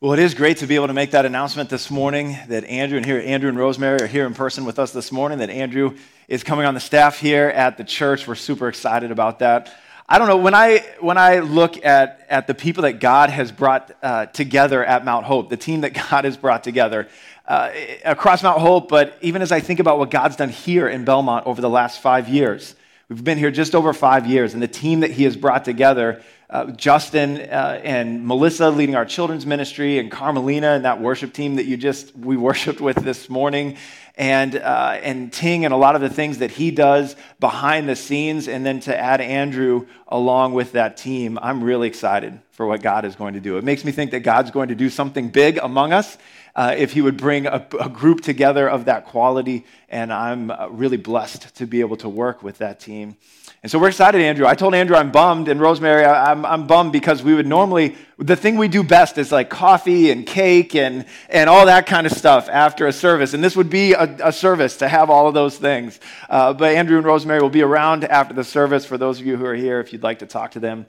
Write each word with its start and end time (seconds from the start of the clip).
Well, 0.00 0.12
it 0.12 0.20
is 0.20 0.34
great 0.34 0.58
to 0.58 0.68
be 0.68 0.76
able 0.76 0.86
to 0.86 0.92
make 0.92 1.10
that 1.10 1.26
announcement 1.26 1.70
this 1.70 1.90
morning 1.90 2.38
that 2.46 2.62
Andrew 2.66 2.98
and 2.98 3.04
here 3.04 3.18
Andrew 3.18 3.48
and 3.48 3.58
Rosemary 3.58 4.00
are 4.00 4.06
here 4.06 4.26
in 4.26 4.32
person 4.32 4.64
with 4.64 4.78
us 4.78 4.92
this 4.92 5.10
morning. 5.10 5.38
That 5.38 5.50
Andrew 5.50 5.96
is 6.28 6.44
coming 6.44 6.66
on 6.66 6.74
the 6.74 6.78
staff 6.80 7.18
here 7.18 7.48
at 7.48 7.76
the 7.76 7.82
church. 7.82 8.28
We're 8.28 8.36
super 8.36 8.68
excited 8.68 9.10
about 9.10 9.40
that. 9.40 9.76
I 10.08 10.20
don't 10.20 10.28
know 10.28 10.36
when 10.36 10.54
I 10.54 10.86
when 11.00 11.18
I 11.18 11.40
look 11.40 11.84
at 11.84 12.24
at 12.30 12.46
the 12.46 12.54
people 12.54 12.84
that 12.84 13.00
God 13.00 13.30
has 13.30 13.50
brought 13.50 13.90
uh, 14.00 14.26
together 14.26 14.84
at 14.84 15.04
Mount 15.04 15.26
Hope, 15.26 15.50
the 15.50 15.56
team 15.56 15.80
that 15.80 15.94
God 16.10 16.24
has 16.24 16.36
brought 16.36 16.62
together 16.62 17.08
uh, 17.48 17.72
across 18.04 18.44
Mount 18.44 18.60
Hope, 18.60 18.88
but 18.88 19.18
even 19.20 19.42
as 19.42 19.50
I 19.50 19.58
think 19.58 19.80
about 19.80 19.98
what 19.98 20.12
God's 20.12 20.36
done 20.36 20.50
here 20.50 20.88
in 20.88 21.04
Belmont 21.04 21.44
over 21.44 21.60
the 21.60 21.68
last 21.68 22.00
five 22.00 22.28
years, 22.28 22.76
we've 23.08 23.24
been 23.24 23.36
here 23.36 23.50
just 23.50 23.74
over 23.74 23.92
five 23.92 24.28
years, 24.28 24.54
and 24.54 24.62
the 24.62 24.68
team 24.68 25.00
that 25.00 25.10
He 25.10 25.24
has 25.24 25.36
brought 25.36 25.64
together 25.64 26.22
uh, 26.50 26.66
Justin 26.72 27.40
uh, 27.40 27.80
and 27.84 28.26
Melissa 28.26 28.70
leading 28.70 28.94
our 28.94 29.04
children's 29.04 29.44
ministry, 29.44 29.98
and 29.98 30.10
Carmelina 30.10 30.68
and 30.68 30.84
that 30.84 31.00
worship 31.00 31.32
team 31.32 31.56
that 31.56 31.66
you 31.66 31.76
just 31.76 32.16
we 32.16 32.36
worshiped 32.48 32.80
with 32.80 32.96
this 32.96 33.28
morning, 33.28 33.76
and 34.16 34.56
uh, 34.56 34.98
and 35.02 35.32
Ting 35.32 35.64
and 35.64 35.74
a 35.74 35.76
lot 35.76 35.94
of 35.94 36.00
the 36.00 36.08
things 36.08 36.38
that 36.38 36.50
he 36.50 36.70
does 36.70 37.16
behind 37.38 37.88
the 37.88 37.96
scenes, 37.96 38.48
and 38.48 38.64
then 38.64 38.80
to 38.80 38.98
add 38.98 39.20
Andrew 39.20 39.86
along 40.08 40.54
with 40.54 40.72
that 40.72 40.96
team, 40.96 41.38
I'm 41.42 41.62
really 41.62 41.86
excited 41.86 42.40
for 42.52 42.66
what 42.66 42.82
God 42.82 43.04
is 43.04 43.14
going 43.14 43.34
to 43.34 43.40
do. 43.40 43.58
It 43.58 43.64
makes 43.64 43.84
me 43.84 43.92
think 43.92 44.10
that 44.12 44.20
God's 44.20 44.50
going 44.50 44.68
to 44.68 44.74
do 44.74 44.88
something 44.88 45.28
big 45.28 45.58
among 45.58 45.92
us. 45.92 46.16
Uh, 46.56 46.74
if 46.76 46.92
he 46.92 47.00
would 47.00 47.16
bring 47.16 47.46
a, 47.46 47.64
a, 47.78 47.88
group 47.88 48.20
together 48.20 48.68
of 48.68 48.86
that 48.86 49.06
quality, 49.06 49.64
and 49.88 50.12
I'm 50.12 50.50
uh, 50.50 50.66
really 50.68 50.96
blessed 50.96 51.54
to 51.56 51.66
be 51.68 51.80
able 51.82 51.96
to 51.98 52.08
work 52.08 52.42
with 52.42 52.58
that 52.58 52.80
team. 52.80 53.16
And 53.60 53.72
so 53.72 53.80
we're 53.80 53.88
excited, 53.88 54.20
Andrew. 54.20 54.46
I 54.46 54.54
told 54.54 54.72
Andrew 54.72 54.94
I'm 54.94 55.10
bummed, 55.10 55.48
and 55.48 55.60
Rosemary, 55.60 56.04
I'm, 56.04 56.46
I'm 56.46 56.68
bummed 56.68 56.92
because 56.92 57.24
we 57.24 57.34
would 57.34 57.46
normally, 57.46 57.96
the 58.16 58.36
thing 58.36 58.56
we 58.56 58.68
do 58.68 58.84
best 58.84 59.18
is 59.18 59.32
like 59.32 59.50
coffee 59.50 60.12
and 60.12 60.24
cake 60.24 60.76
and, 60.76 61.06
and 61.28 61.50
all 61.50 61.66
that 61.66 61.86
kind 61.86 62.06
of 62.06 62.12
stuff 62.12 62.48
after 62.48 62.86
a 62.86 62.92
service. 62.92 63.34
And 63.34 63.42
this 63.42 63.56
would 63.56 63.68
be 63.68 63.94
a, 63.94 64.28
a 64.28 64.32
service 64.32 64.76
to 64.76 64.88
have 64.88 65.10
all 65.10 65.26
of 65.26 65.34
those 65.34 65.58
things. 65.58 65.98
Uh, 66.30 66.52
but 66.52 66.76
Andrew 66.76 66.98
and 66.98 67.06
Rosemary 67.06 67.42
will 67.42 67.50
be 67.50 67.62
around 67.62 68.04
after 68.04 68.32
the 68.32 68.44
service 68.44 68.86
for 68.86 68.96
those 68.96 69.18
of 69.18 69.26
you 69.26 69.36
who 69.36 69.44
are 69.44 69.56
here 69.56 69.80
if 69.80 69.92
you'd 69.92 70.04
like 70.04 70.20
to 70.20 70.26
talk 70.26 70.52
to 70.52 70.60
them 70.60 70.86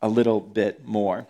a 0.00 0.08
little 0.08 0.38
bit 0.38 0.86
more. 0.86 1.26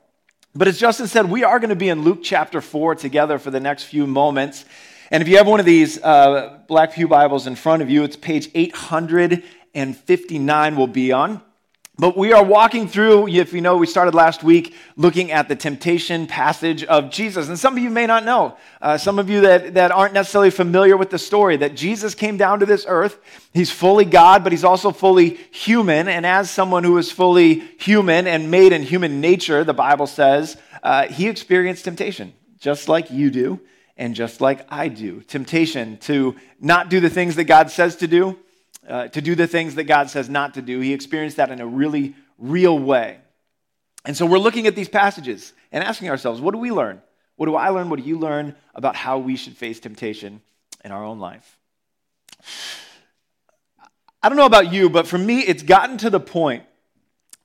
But 0.55 0.69
as 0.69 0.79
Justin 0.79 1.07
said, 1.07 1.31
we 1.31 1.43
are 1.43 1.59
going 1.59 1.71
to 1.71 1.77
be 1.77 1.89
in 1.89 2.03
Luke 2.03 2.21
chapter 2.23 2.61
4 2.61 2.97
together 2.97 3.39
for 3.39 3.51
the 3.51 3.61
next 3.61 3.85
few 3.85 4.07
moments. 4.07 4.67
And 5.11 5.23
if 5.23 5.29
you 5.29 5.39
have 5.39 5.47
one 5.47 5.61
of 5.61 5.67
these 5.67 6.03
uh, 6.03 6.59
Black 6.69 6.93
Pew 6.93 7.09
Bibles 7.09 7.47
in 7.47 7.55
front 7.55 7.83
of 7.83 7.89
you, 7.89 8.03
it's 8.05 8.17
page 8.17 8.51
800 8.55 9.43
and 9.75 9.97
59 9.97 10.77
will 10.77 10.87
be 10.87 11.13
on. 11.13 11.43
But 11.99 12.17
we 12.17 12.33
are 12.33 12.43
walking 12.43 12.89
through, 12.89 13.29
if 13.29 13.53
you 13.53 13.61
know, 13.61 13.77
we 13.77 13.87
started 13.87 14.15
last 14.15 14.43
week 14.43 14.75
looking 14.97 15.31
at 15.31 15.49
the 15.49 15.55
temptation 15.55 16.27
passage 16.27 16.83
of 16.85 17.11
Jesus. 17.11 17.49
And 17.49 17.59
some 17.59 17.77
of 17.77 17.83
you 17.83 17.91
may 17.91 18.07
not 18.07 18.25
know, 18.25 18.57
uh, 18.81 18.97
some 18.97 19.19
of 19.19 19.29
you 19.29 19.43
that, 19.43 19.75
that 19.75 19.93
aren't 19.93 20.15
necessarily 20.15 20.51
familiar 20.51 20.97
with 20.97 21.11
the 21.11 21.19
story, 21.19 21.59
that 21.59 21.77
Jesus 21.77 22.15
came 22.15 22.39
down 22.39 22.61
to 22.61 22.67
this 22.67 22.87
earth. 22.89 23.21
He's 23.53 23.71
fully 23.71 24.07
God, 24.07 24.43
but 24.43 24.53
he's 24.53 24.65
also 24.65 24.91
fully 24.91 25.35
human. 25.53 26.09
And 26.09 26.25
as 26.25 26.51
someone 26.51 26.83
who 26.83 26.97
is 26.97 27.13
fully 27.13 27.57
human 27.79 28.27
and 28.27 28.51
made 28.51 28.73
in 28.73 28.83
human 28.83 29.21
nature, 29.21 29.63
the 29.63 29.75
Bible 29.75 30.07
says, 30.07 30.57
uh, 30.83 31.09
he 31.09 31.29
experienced 31.29 31.85
temptation, 31.85 32.33
just 32.59 32.89
like 32.89 33.11
you 33.11 33.31
do 33.31 33.61
and 33.99 34.15
just 34.15 34.41
like 34.41 34.67
I 34.71 34.89
do. 34.89 35.21
Temptation 35.21 35.99
to 35.99 36.37
not 36.59 36.89
do 36.89 37.01
the 37.01 37.11
things 37.11 37.37
that 37.37 37.45
God 37.45 37.71
says 37.71 37.97
to 37.97 38.09
do 38.09 38.39
uh, 38.89 39.09
to 39.09 39.21
do 39.21 39.35
the 39.35 39.47
things 39.47 39.77
that 39.77 39.85
God 39.85 40.11
says 40.11 40.29
not 40.29 40.55
to 40.55 40.63
do. 40.63 40.81
He 40.81 40.93
experienced 40.93 41.37
that 41.37 41.51
in 41.51 41.61
a 41.61 41.67
really 41.67 42.15
real 42.39 42.79
way. 42.79 43.19
And 44.05 44.17
so 44.17 44.27
we're 44.27 44.39
looking 44.39 44.67
at 44.67 44.75
these 44.75 44.89
passages 44.89 45.53
and 45.71 45.85
asking 45.85 46.11
ourselves, 46.11 46.41
what 46.41 46.53
do 46.53 46.59
we 46.59 46.73
learn? 46.73 47.01
What 47.37 47.47
do 47.47 47.55
I 47.55 47.69
learn? 47.69 47.89
What 47.89 48.01
do 48.01 48.05
you 48.05 48.19
learn 48.19 48.55
about 48.75 48.97
how 48.97 49.19
we 49.19 49.37
should 49.37 49.57
face 49.57 49.81
temptation 49.81 50.43
in 50.85 50.93
our 50.93 51.05
own 51.05 51.19
life? 51.19 51.59
I 54.23 54.29
don't 54.29 54.39
know 54.39 54.47
about 54.47 54.73
you, 54.73 54.89
but 54.89 55.07
for 55.07 55.19
me, 55.19 55.41
it's 55.41 55.63
gotten 55.63 55.99
to 55.99 56.11
the 56.11 56.21
point 56.21 56.65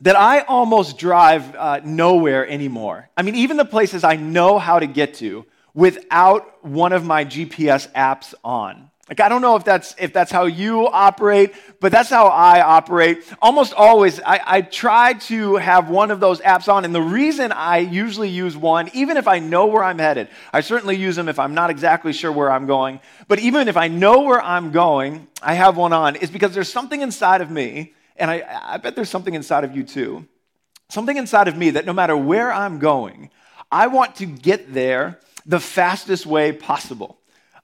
that 0.01 0.15
I 0.15 0.41
almost 0.41 0.97
drive 0.97 1.55
uh, 1.55 1.81
nowhere 1.83 2.47
anymore. 2.47 3.09
I 3.17 3.23
mean, 3.23 3.35
even 3.35 3.57
the 3.57 3.65
places 3.65 4.03
I 4.03 4.15
know 4.15 4.59
how 4.59 4.79
to 4.79 4.85
get 4.85 5.15
to 5.15 5.45
without 5.73 6.63
one 6.65 6.93
of 6.93 7.03
my 7.03 7.25
GPS 7.25 7.91
apps 7.93 8.33
on. 8.43 8.91
Like, 9.09 9.21
I 9.21 9.29
don't 9.29 9.41
know 9.41 9.55
if 9.55 9.63
that's, 9.63 9.95
if 9.97 10.11
that's 10.11 10.31
how 10.31 10.45
you 10.45 10.87
operate, 10.87 11.53
but 11.79 11.93
that's 11.93 12.09
how 12.09 12.27
I 12.27 12.61
operate. 12.61 13.23
Almost 13.41 13.73
always, 13.73 14.19
I, 14.19 14.41
I 14.45 14.61
try 14.61 15.13
to 15.13 15.55
have 15.55 15.89
one 15.89 16.11
of 16.11 16.19
those 16.19 16.41
apps 16.41 16.71
on. 16.71 16.83
And 16.83 16.93
the 16.93 17.01
reason 17.01 17.53
I 17.53 17.77
usually 17.77 18.27
use 18.27 18.57
one, 18.57 18.89
even 18.93 19.15
if 19.15 19.25
I 19.25 19.39
know 19.39 19.67
where 19.67 19.83
I'm 19.83 19.97
headed, 19.97 20.27
I 20.51 20.59
certainly 20.59 20.97
use 20.97 21.15
them 21.15 21.29
if 21.29 21.39
I'm 21.39 21.53
not 21.53 21.69
exactly 21.69 22.11
sure 22.11 22.33
where 22.33 22.51
I'm 22.51 22.65
going. 22.65 22.99
But 23.29 23.39
even 23.39 23.69
if 23.69 23.77
I 23.77 23.87
know 23.87 24.23
where 24.23 24.41
I'm 24.41 24.71
going, 24.71 25.27
I 25.41 25.53
have 25.53 25.77
one 25.77 25.93
on, 25.93 26.17
is 26.17 26.29
because 26.29 26.53
there's 26.53 26.71
something 26.71 26.99
inside 26.99 27.39
of 27.39 27.49
me, 27.49 27.93
and 28.17 28.29
I, 28.29 28.43
I 28.61 28.77
bet 28.77 28.95
there's 28.95 29.09
something 29.09 29.35
inside 29.35 29.63
of 29.63 29.73
you 29.73 29.83
too. 29.83 30.27
Something 30.89 31.15
inside 31.15 31.47
of 31.47 31.55
me 31.55 31.71
that 31.71 31.85
no 31.85 31.93
matter 31.93 32.17
where 32.17 32.51
I'm 32.51 32.79
going, 32.79 33.29
I 33.71 33.87
want 33.87 34.17
to 34.17 34.25
get 34.25 34.73
there 34.73 35.19
the 35.45 35.59
fastest 35.59 36.25
way 36.25 36.51
possible. 36.51 37.19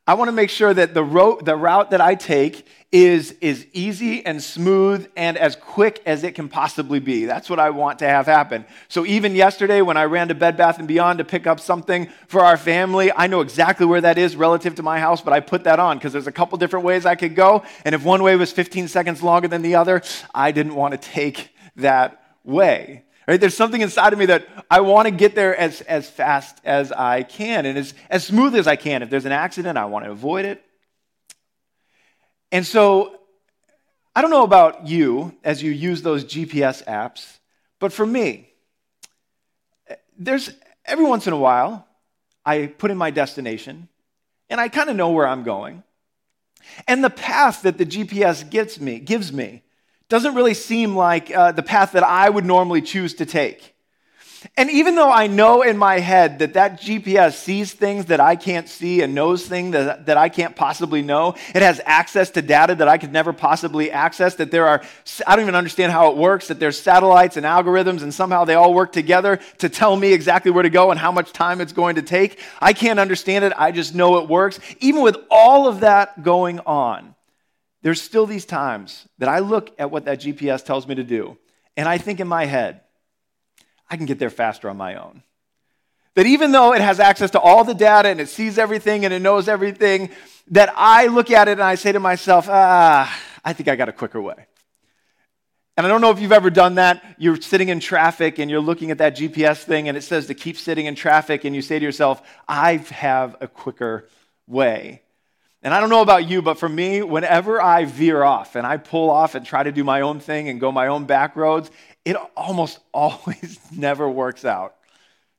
I 0.06 0.16
want 0.16 0.28
to 0.28 0.34
make 0.34 0.50
sure 0.50 0.74
that 0.74 0.94
the, 0.94 1.04
route, 1.04 1.46
the 1.46 1.56
route 1.56 1.92
that 1.92 2.02
I 2.02 2.16
take 2.16 2.68
is, 2.92 3.32
is 3.40 3.66
easy 3.72 4.26
and 4.26 4.44
smooth 4.44 5.10
and 5.16 5.38
as 5.38 5.56
quick 5.56 6.02
as 6.06 6.26
it 6.26 6.36
can 6.36 6.50
possibly 6.50 7.00
be. 7.00 7.24
That's 7.24 7.50
what 7.50 7.58
I 7.58 7.70
want 7.70 8.00
to 8.00 8.06
have 8.06 8.26
happen. 8.26 8.66
So 8.90 9.06
even 9.06 9.34
yesterday 9.34 9.82
when 9.82 9.96
I 9.96 10.04
ran 10.04 10.28
to 10.28 10.36
Bed 10.36 10.58
Bath 10.58 10.86
& 10.86 10.88
Beyond 10.88 11.20
to 11.20 11.24
pick 11.24 11.48
up 11.48 11.62
something 11.62 12.10
for 12.28 12.42
our 12.42 12.58
family, 12.58 13.14
I 13.14 13.28
know 13.28 13.40
exactly 13.40 13.86
where 13.86 14.02
that 14.02 14.18
is 14.18 14.36
relative 14.36 14.76
to 14.76 14.84
my 14.84 15.00
house, 15.00 15.22
but 15.22 15.32
I 15.32 15.40
put 15.40 15.64
that 15.64 15.80
on 15.80 15.98
because 15.98 16.12
there's 16.12 16.28
a 16.28 16.34
couple 16.34 16.58
different 16.58 16.86
ways 16.86 17.06
I 17.06 17.16
could 17.16 17.34
go. 17.34 17.64
And 17.86 17.96
if 17.96 18.04
one 18.04 18.24
way 18.24 18.36
was 18.36 18.52
15 18.52 18.90
seconds 18.90 19.24
longer 19.24 19.48
than 19.48 19.62
the 19.62 19.76
other, 19.76 20.02
I 20.36 20.52
didn't 20.52 20.76
want 20.76 20.92
to 20.92 20.98
take 20.98 21.56
that 21.78 22.22
way. 22.44 23.06
Right? 23.28 23.40
There's 23.40 23.56
something 23.56 23.82
inside 23.82 24.14
of 24.14 24.20
me 24.20 24.26
that 24.28 24.48
I 24.70 24.82
want 24.82 25.08
to 25.08 25.12
get 25.12 25.34
there 25.36 25.56
as, 25.56 25.82
as 25.82 26.10
fast 26.10 26.60
as 26.66 26.92
I 26.92 27.24
can 27.24 27.66
and 27.66 27.78
as, 27.78 27.94
as 28.10 28.26
smooth 28.26 28.56
as 28.56 28.68
I 28.68 28.76
can. 28.76 29.02
If 29.02 29.10
there's 29.10 29.26
an 29.26 29.32
accident, 29.32 29.78
I 29.78 29.86
want 29.86 30.06
to 30.06 30.12
avoid 30.12 30.46
it. 30.46 30.64
And 32.52 32.66
so, 32.66 33.20
I 34.16 34.22
don't 34.22 34.30
know 34.30 34.44
about 34.44 34.88
you 34.88 35.36
as 35.44 35.64
you 35.64 35.72
use 35.72 36.02
those 36.02 36.24
GPS 36.26 36.84
apps, 36.86 37.40
but 37.80 37.92
for 37.92 38.06
me, 38.06 38.54
there's 40.18 40.52
every 40.86 41.06
once 41.06 41.26
in 41.26 41.34
a 41.34 41.38
while, 41.38 41.88
I 42.46 42.68
put 42.68 42.92
in 42.92 42.98
my 42.98 43.10
destination 43.10 43.88
and 44.50 44.60
I 44.62 44.70
kind 44.70 44.90
of 44.90 44.96
know 44.96 45.12
where 45.12 45.28
I'm 45.28 45.44
going. 45.44 45.84
And 46.88 47.04
the 47.04 47.10
path 47.10 47.64
that 47.64 47.78
the 47.78 47.86
GPS 47.86 48.48
gives 48.48 48.80
me, 48.80 49.00
gives 49.00 49.34
me 49.34 49.63
doesn't 50.14 50.36
really 50.36 50.54
seem 50.54 50.96
like 50.96 51.36
uh, 51.36 51.52
the 51.54 51.64
path 51.64 51.94
that 51.94 52.04
I 52.04 52.30
would 52.30 52.46
normally 52.46 52.84
choose 52.84 53.16
to 53.16 53.26
take. 53.26 53.74
And 54.56 54.70
even 54.70 54.94
though 54.94 55.12
I 55.12 55.26
know 55.26 55.64
in 55.64 55.76
my 55.76 55.98
head 55.98 56.38
that 56.38 56.54
that 56.54 56.80
GPS 56.80 57.34
sees 57.34 57.74
things 57.74 58.06
that 58.06 58.20
I 58.20 58.36
can't 58.36 58.70
see 58.70 59.02
and 59.02 59.16
knows 59.16 59.48
things 59.48 59.72
that, 59.72 60.06
that 60.06 60.18
I 60.18 60.30
can't 60.30 60.56
possibly 60.56 61.02
know, 61.02 61.34
it 61.56 61.64
has 61.64 61.82
access 61.84 62.30
to 62.32 62.44
data 62.44 62.76
that 62.76 62.88
I 62.88 63.00
could 63.00 63.12
never 63.12 63.34
possibly 63.34 63.90
access, 63.90 64.36
that 64.36 64.52
there 64.52 64.68
are, 64.68 64.84
I 65.26 65.36
don't 65.36 65.46
even 65.46 65.56
understand 65.56 65.92
how 65.92 66.12
it 66.12 66.18
works, 66.18 66.50
that 66.50 66.60
there's 66.60 66.80
satellites 66.80 67.36
and 67.36 67.44
algorithms 67.44 68.04
and 68.04 68.14
somehow 68.14 68.46
they 68.46 68.54
all 68.54 68.72
work 68.72 68.92
together 68.92 69.40
to 69.58 69.68
tell 69.68 69.96
me 69.96 70.14
exactly 70.14 70.52
where 70.52 70.62
to 70.62 70.70
go 70.70 70.92
and 70.92 71.00
how 71.00 71.12
much 71.12 71.34
time 71.34 71.60
it's 71.60 71.74
going 71.74 71.96
to 71.96 72.04
take. 72.04 72.40
I 72.62 72.74
can't 72.74 73.00
understand 73.00 73.46
it, 73.46 73.54
I 73.58 73.72
just 73.72 73.96
know 73.96 74.18
it 74.18 74.30
works. 74.30 74.60
Even 74.80 75.02
with 75.02 75.18
all 75.32 75.68
of 75.68 75.80
that 75.80 76.22
going 76.22 76.60
on, 76.60 77.16
there's 77.84 78.02
still 78.02 78.26
these 78.26 78.46
times 78.46 79.08
that 79.20 79.30
I 79.30 79.40
look 79.40 79.72
at 79.78 79.92
what 79.92 80.06
that 80.06 80.22
GPS 80.22 80.66
tells 80.66 80.88
me 80.88 80.96
to 80.96 81.04
do, 81.04 81.38
and 81.78 81.88
I 81.88 82.00
think 82.00 82.20
in 82.20 82.28
my 82.28 82.46
head, 82.46 82.82
I 83.90 83.98
can 83.98 84.08
get 84.08 84.18
there 84.18 84.32
faster 84.32 84.70
on 84.70 84.78
my 84.78 84.96
own. 84.96 85.22
That 86.16 86.26
even 86.26 86.52
though 86.52 86.74
it 86.74 86.82
has 86.82 87.00
access 87.00 87.32
to 87.32 87.40
all 87.40 87.64
the 87.64 87.74
data 87.74 88.10
and 88.10 88.20
it 88.20 88.30
sees 88.30 88.58
everything 88.58 89.06
and 89.06 89.14
it 89.14 89.20
knows 89.20 89.48
everything, 89.48 90.10
that 90.48 90.74
I 90.76 91.08
look 91.08 91.30
at 91.30 91.48
it 91.48 91.54
and 91.54 91.64
I 91.64 91.76
say 91.76 91.92
to 91.92 92.00
myself, 92.00 92.48
ah, 92.50 93.22
I 93.44 93.54
think 93.54 93.70
I 93.70 93.76
got 93.76 93.90
a 93.90 93.94
quicker 93.94 94.22
way. 94.22 94.48
And 95.76 95.86
I 95.86 95.90
don't 95.90 96.02
know 96.02 96.12
if 96.12 96.20
you've 96.20 96.32
ever 96.32 96.50
done 96.50 96.76
that. 96.76 97.04
You're 97.18 97.42
sitting 97.42 97.70
in 97.70 97.80
traffic 97.80 98.40
and 98.40 98.50
you're 98.50 98.62
looking 98.62 98.92
at 98.92 99.00
that 99.00 99.18
GPS 99.18 99.64
thing 99.64 99.88
and 99.88 99.98
it 99.98 100.02
says 100.02 100.28
to 100.28 100.34
keep 100.34 100.58
sitting 100.58 100.86
in 100.86 100.96
traffic, 100.96 101.46
and 101.46 101.56
you 101.56 101.62
say 101.62 101.80
to 101.80 101.86
yourself, 101.86 102.22
I 102.48 102.78
have 102.78 103.36
a 103.42 103.48
quicker 103.48 104.08
way. 104.48 105.03
And 105.64 105.74
I 105.74 105.80
don't 105.80 105.90
know 105.90 106.02
about 106.02 106.28
you, 106.28 106.42
but 106.42 106.60
for 106.60 106.68
me, 106.68 107.02
whenever 107.02 107.62
I 107.62 107.86
veer 107.86 108.22
off 108.22 108.56
and 108.56 108.68
I 108.68 108.76
pull 108.76 109.10
off 109.10 109.34
and 109.34 109.46
try 109.46 109.64
to 109.64 109.72
do 109.72 109.86
my 109.86 110.02
own 110.02 110.20
thing 110.20 110.50
and 110.50 110.60
go 110.60 110.74
my 110.74 110.88
own 110.88 111.06
back 111.06 111.38
roads, 111.38 111.72
it 112.04 112.18
almost 112.36 112.80
always 112.94 113.60
never 113.72 114.10
works 114.10 114.44
out. 114.44 114.76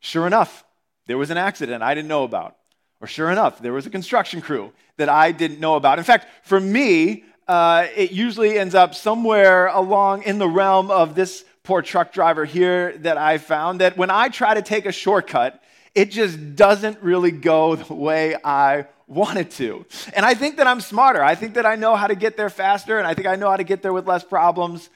Sure 0.00 0.26
enough, 0.26 0.64
there 1.06 1.18
was 1.18 1.30
an 1.30 1.36
accident 1.36 1.82
I 1.82 1.94
didn't 1.94 2.08
know 2.08 2.24
about. 2.24 2.56
Or 3.02 3.06
sure 3.06 3.30
enough, 3.30 3.58
there 3.58 3.74
was 3.74 3.84
a 3.84 3.90
construction 3.90 4.40
crew 4.40 4.72
that 4.96 5.10
I 5.10 5.30
didn't 5.30 5.60
know 5.60 5.74
about. 5.74 5.98
In 5.98 6.04
fact, 6.04 6.26
for 6.42 6.58
me, 6.58 7.24
uh, 7.46 7.86
it 7.94 8.12
usually 8.12 8.58
ends 8.58 8.74
up 8.74 8.94
somewhere 8.94 9.66
along 9.66 10.22
in 10.22 10.38
the 10.38 10.48
realm 10.48 10.90
of 10.90 11.14
this 11.14 11.44
poor 11.64 11.82
truck 11.82 12.14
driver 12.14 12.46
here 12.46 12.96
that 12.98 13.18
I 13.18 13.36
found 13.36 13.82
that 13.82 13.98
when 13.98 14.08
I 14.08 14.30
try 14.30 14.54
to 14.54 14.62
take 14.62 14.86
a 14.86 14.92
shortcut, 14.92 15.62
it 15.94 16.10
just 16.10 16.56
doesn't 16.56 17.02
really 17.02 17.30
go 17.30 17.76
the 17.76 17.92
way 17.92 18.36
I 18.42 18.86
want 19.14 19.38
it 19.38 19.50
to. 19.52 19.86
And 20.14 20.26
I 20.26 20.34
think 20.34 20.56
that 20.56 20.66
I'm 20.66 20.80
smarter. 20.80 21.22
I 21.22 21.34
think 21.34 21.54
that 21.54 21.64
I 21.64 21.76
know 21.76 21.94
how 21.96 22.06
to 22.06 22.14
get 22.14 22.36
there 22.36 22.50
faster, 22.50 22.98
and 22.98 23.06
I 23.06 23.14
think 23.14 23.26
I 23.26 23.36
know 23.36 23.48
how 23.48 23.56
to 23.56 23.64
get 23.64 23.82
there 23.82 23.92
with 23.92 24.06
less 24.06 24.24
problems, 24.24 24.90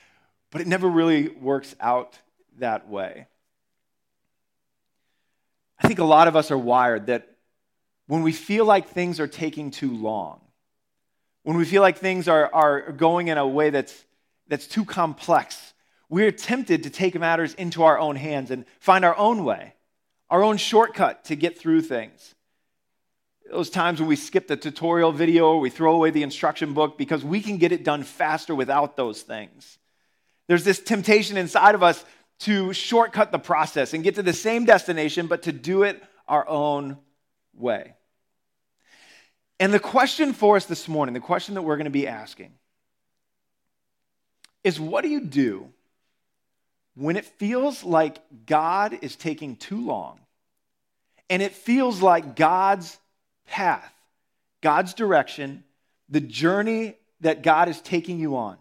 but 0.51 0.61
it 0.61 0.67
never 0.67 0.89
really 0.89 1.29
works 1.29 1.75
out 1.81 2.19
that 2.59 2.89
way. 2.89 3.27
I 5.81 5.87
think 5.87 6.01
a 6.01 6.05
lot 6.05 6.29
of 6.29 6.37
us 6.37 6.51
are 6.51 6.59
wired 6.59 7.07
that 7.07 7.29
when 8.07 8.23
we 8.23 8.33
feel 8.33 8.65
like 8.65 8.89
things 8.89 9.21
are 9.21 9.29
taking 9.29 9.71
too 9.71 9.95
long, 9.95 10.41
when 11.45 11.57
we 11.57 11.65
feel 11.65 11.83
like 11.83 11.99
things 11.99 12.27
are, 12.27 12.53
are 12.53 12.93
going 12.93 13.29
in 13.29 13.39
a 13.39 13.47
way 13.47 13.71
that's, 13.71 14.05
that's 14.49 14.67
too 14.67 14.85
complex, 14.85 15.73
we're 16.09 16.33
tempted 16.33 16.83
to 16.83 16.91
take 16.91 17.19
matters 17.19 17.55
into 17.55 17.85
our 17.85 17.99
own 17.99 18.17
hands 18.17 18.51
and 18.51 18.65
find 18.81 19.05
our 19.05 19.17
own 19.17 19.45
way, 19.45 19.75
our 20.31 20.43
own 20.43 20.57
shortcut 20.57 21.27
to 21.27 21.37
get 21.37 21.59
through 21.59 21.83
things. 21.83 22.35
Those 23.51 23.71
times 23.71 23.99
when 24.01 24.09
we 24.09 24.17
skip 24.17 24.47
the 24.47 24.57
tutorial 24.57 25.13
video 25.13 25.49
or 25.49 25.61
we 25.61 25.71
throw 25.71 25.95
away 25.95 26.11
the 26.11 26.23
instruction 26.23 26.75
book 26.75 26.99
because 26.99 27.25
we 27.25 27.41
can 27.41 27.57
get 27.57 27.73
it 27.73 27.83
done 27.83 28.03
faster 28.03 28.55
without 28.55 28.97
those 28.97 29.23
things. 29.23 29.79
There's 30.49 30.65
this 30.65 30.81
temptation 30.81 31.37
inside 31.37 31.75
of 31.75 31.83
us 31.83 32.05
to 32.41 32.73
shortcut 32.73 33.33
the 33.33 33.39
process 33.39 33.95
and 33.95 34.05
get 34.05 34.17
to 34.17 34.23
the 34.23 34.33
same 34.33 34.65
destination, 34.65 35.27
but 35.27 35.43
to 35.43 35.53
do 35.53 35.83
it 35.83 36.03
our 36.27 36.49
own 36.49 36.99
way. 37.55 37.95
And 39.61 39.73
the 39.73 39.81
question 39.81 40.33
for 40.33 40.57
us 40.57 40.67
this 40.67 40.87
morning, 40.87 41.15
the 41.15 41.21
question 41.21 41.55
that 41.55 41.63
we're 41.63 41.77
going 41.77 41.85
to 41.87 41.91
be 41.91 42.07
asking, 42.07 42.53
is 44.63 44.79
what 44.79 45.03
do 45.03 45.09
you 45.09 45.21
do 45.21 45.69
when 46.95 47.17
it 47.17 47.25
feels 47.25 47.83
like 47.83 48.19
God 48.47 48.99
is 49.03 49.17
taking 49.17 49.57
too 49.57 49.85
long 49.85 50.21
and 51.31 51.43
it 51.43 51.53
feels 51.53 52.03
like 52.03 52.37
God's 52.37 52.99
path, 53.49 53.93
God's 54.61 54.95
direction, 54.95 55.65
the 56.09 56.21
journey 56.21 56.97
that 57.21 57.43
God 57.43 57.69
is 57.69 57.81
taking 57.81 58.19
you 58.19 58.37
on 58.37 58.57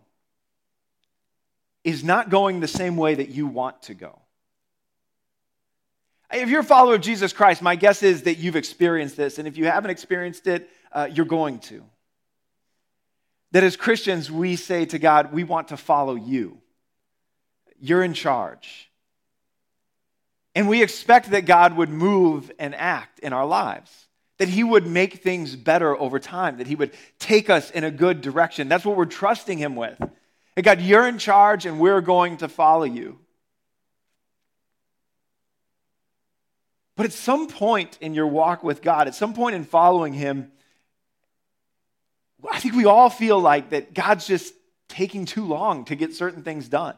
is 1.84 2.04
not 2.04 2.30
going 2.30 2.60
the 2.60 2.68
same 2.68 2.98
way 2.98 3.16
that 3.16 3.30
you 3.30 3.48
want 3.48 3.84
to 3.84 3.94
go? 3.94 4.20
If 6.32 6.50
you're 6.50 6.60
a 6.60 6.64
follower 6.64 6.96
of 6.96 7.02
Jesus 7.02 7.32
Christ, 7.32 7.62
my 7.62 7.76
guess 7.76 8.04
is 8.04 8.24
that 8.24 8.38
you've 8.38 8.58
experienced 8.58 9.16
this. 9.16 9.40
And 9.40 9.48
if 9.48 9.58
you 9.58 9.66
haven't 9.66 9.92
experienced 9.92 10.48
it, 10.48 10.70
uh, 10.92 11.08
you're 11.12 11.26
going 11.26 11.60
to. 11.60 11.84
That 13.52 13.64
as 13.64 13.78
Christians, 13.78 14.30
we 14.30 14.58
say 14.58 14.86
to 14.86 15.00
God, 15.00 15.32
we 15.32 15.46
want 15.46 15.70
to 15.70 15.78
follow 15.78 16.16
you. 16.16 16.58
You're 17.80 18.04
in 18.04 18.14
charge. 18.14 18.92
And 20.54 20.68
we 20.68 20.82
expect 20.82 21.32
that 21.32 21.46
God 21.46 21.78
would 21.78 21.90
move 21.90 22.52
and 22.60 22.76
act 22.76 23.20
in 23.20 23.32
our 23.32 23.46
lives, 23.46 24.07
that 24.38 24.50
He 24.50 24.64
would 24.64 24.86
make 24.86 25.24
things 25.24 25.56
better 25.56 25.98
over 25.98 26.20
time, 26.20 26.58
that 26.58 26.68
He 26.68 26.76
would 26.76 26.94
take 27.20 27.50
us 27.50 27.72
in 27.72 27.84
a 27.84 27.92
good 27.92 28.22
direction. 28.22 28.70
That's 28.70 28.86
what 28.86 28.96
we're 28.96 29.06
trusting 29.06 29.58
Him 29.58 29.76
with. 29.76 30.00
And 30.56 30.64
God, 30.64 30.82
you're 30.82 31.08
in 31.08 31.18
charge 31.18 31.66
and 31.66 31.80
we're 31.80 32.02
going 32.02 32.38
to 32.38 32.48
follow 32.48 32.84
you. 32.84 33.20
But 36.96 37.06
at 37.06 37.14
some 37.14 37.48
point 37.48 37.98
in 38.02 38.16
your 38.16 38.26
walk 38.26 38.64
with 38.64 38.82
God, 38.82 39.08
at 39.08 39.14
some 39.14 39.34
point 39.36 39.56
in 39.56 39.64
following 39.64 40.14
Him, 40.14 40.52
I 42.52 42.60
think 42.60 42.76
we 42.76 42.86
all 42.86 43.10
feel 43.10 43.40
like 43.40 43.70
that 43.70 43.94
God's 43.94 44.26
just 44.26 44.54
taking 44.88 45.26
too 45.26 45.46
long 45.46 45.86
to 45.86 45.96
get 45.96 46.14
certain 46.14 46.44
things 46.44 46.68
done. 46.68 46.96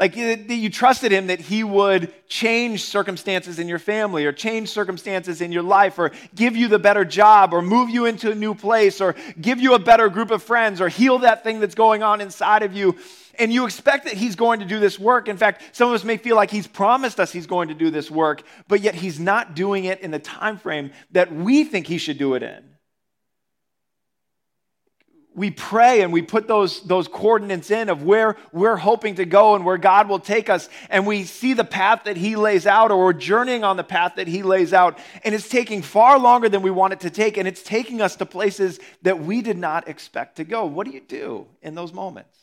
Like 0.00 0.16
you 0.16 0.70
trusted 0.70 1.12
him 1.12 1.26
that 1.26 1.40
he 1.40 1.62
would 1.62 2.14
change 2.26 2.84
circumstances 2.84 3.58
in 3.58 3.68
your 3.68 3.78
family 3.78 4.24
or 4.24 4.32
change 4.32 4.70
circumstances 4.70 5.42
in 5.42 5.52
your 5.52 5.62
life 5.62 5.98
or 5.98 6.12
give 6.34 6.56
you 6.56 6.68
the 6.68 6.78
better 6.78 7.04
job 7.04 7.52
or 7.52 7.60
move 7.60 7.90
you 7.90 8.06
into 8.06 8.30
a 8.30 8.34
new 8.34 8.54
place 8.54 9.02
or 9.02 9.14
give 9.38 9.60
you 9.60 9.74
a 9.74 9.78
better 9.78 10.08
group 10.08 10.30
of 10.30 10.42
friends 10.42 10.80
or 10.80 10.88
heal 10.88 11.18
that 11.18 11.44
thing 11.44 11.60
that's 11.60 11.74
going 11.74 12.02
on 12.02 12.22
inside 12.22 12.62
of 12.62 12.74
you. 12.74 12.96
And 13.38 13.52
you 13.52 13.66
expect 13.66 14.04
that 14.04 14.14
he's 14.14 14.36
going 14.36 14.60
to 14.60 14.66
do 14.66 14.80
this 14.80 14.98
work. 14.98 15.28
In 15.28 15.36
fact, 15.36 15.76
some 15.76 15.90
of 15.90 15.94
us 15.94 16.02
may 16.02 16.16
feel 16.16 16.34
like 16.34 16.50
he's 16.50 16.66
promised 16.66 17.20
us 17.20 17.30
he's 17.30 17.46
going 17.46 17.68
to 17.68 17.74
do 17.74 17.90
this 17.90 18.10
work, 18.10 18.42
but 18.68 18.80
yet 18.80 18.94
he's 18.94 19.20
not 19.20 19.54
doing 19.54 19.84
it 19.84 20.00
in 20.00 20.12
the 20.12 20.18
time 20.18 20.56
frame 20.56 20.92
that 21.10 21.30
we 21.30 21.62
think 21.62 21.86
he 21.86 21.98
should 21.98 22.16
do 22.16 22.32
it 22.32 22.42
in 22.42 22.70
we 25.40 25.50
pray 25.50 26.02
and 26.02 26.12
we 26.12 26.20
put 26.20 26.46
those, 26.46 26.82
those 26.82 27.08
coordinates 27.08 27.70
in 27.70 27.88
of 27.88 28.02
where 28.02 28.36
we're 28.52 28.76
hoping 28.76 29.14
to 29.14 29.24
go 29.24 29.54
and 29.54 29.64
where 29.64 29.78
God 29.78 30.06
will 30.06 30.18
take 30.18 30.50
us, 30.50 30.68
and 30.90 31.06
we 31.06 31.24
see 31.24 31.54
the 31.54 31.64
path 31.64 32.04
that 32.04 32.18
He 32.18 32.36
lays 32.36 32.66
out, 32.66 32.90
or 32.90 33.02
we're 33.02 33.14
journeying 33.14 33.64
on 33.64 33.78
the 33.78 33.82
path 33.82 34.16
that 34.16 34.28
He 34.28 34.42
lays 34.42 34.74
out, 34.74 34.98
and 35.24 35.34
it's 35.34 35.48
taking 35.48 35.80
far 35.80 36.18
longer 36.18 36.50
than 36.50 36.60
we 36.60 36.70
want 36.70 36.92
it 36.92 37.00
to 37.00 37.10
take, 37.10 37.38
and 37.38 37.48
it's 37.48 37.62
taking 37.62 38.02
us 38.02 38.16
to 38.16 38.26
places 38.26 38.80
that 39.00 39.20
we 39.20 39.40
did 39.40 39.56
not 39.56 39.88
expect 39.88 40.36
to 40.36 40.44
go. 40.44 40.66
What 40.66 40.86
do 40.86 40.92
you 40.92 41.00
do 41.00 41.46
in 41.62 41.74
those 41.74 41.94
moments? 41.94 42.36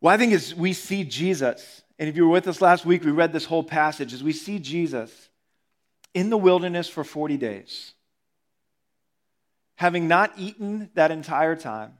Well, 0.00 0.14
I 0.14 0.16
think 0.16 0.32
as 0.32 0.54
we 0.54 0.72
see 0.72 1.04
Jesus, 1.04 1.82
and 1.98 2.08
if 2.08 2.16
you 2.16 2.24
were 2.24 2.32
with 2.32 2.48
us 2.48 2.62
last 2.62 2.86
week, 2.86 3.04
we 3.04 3.10
read 3.10 3.34
this 3.34 3.44
whole 3.44 3.62
passage, 3.62 4.14
as 4.14 4.22
we 4.22 4.32
see 4.32 4.58
Jesus 4.58 5.28
in 6.14 6.30
the 6.30 6.38
wilderness 6.38 6.88
for 6.88 7.04
40 7.04 7.36
days 7.36 7.92
having 9.78 10.08
not 10.08 10.32
eaten 10.36 10.90
that 10.94 11.12
entire 11.12 11.54
time, 11.54 11.92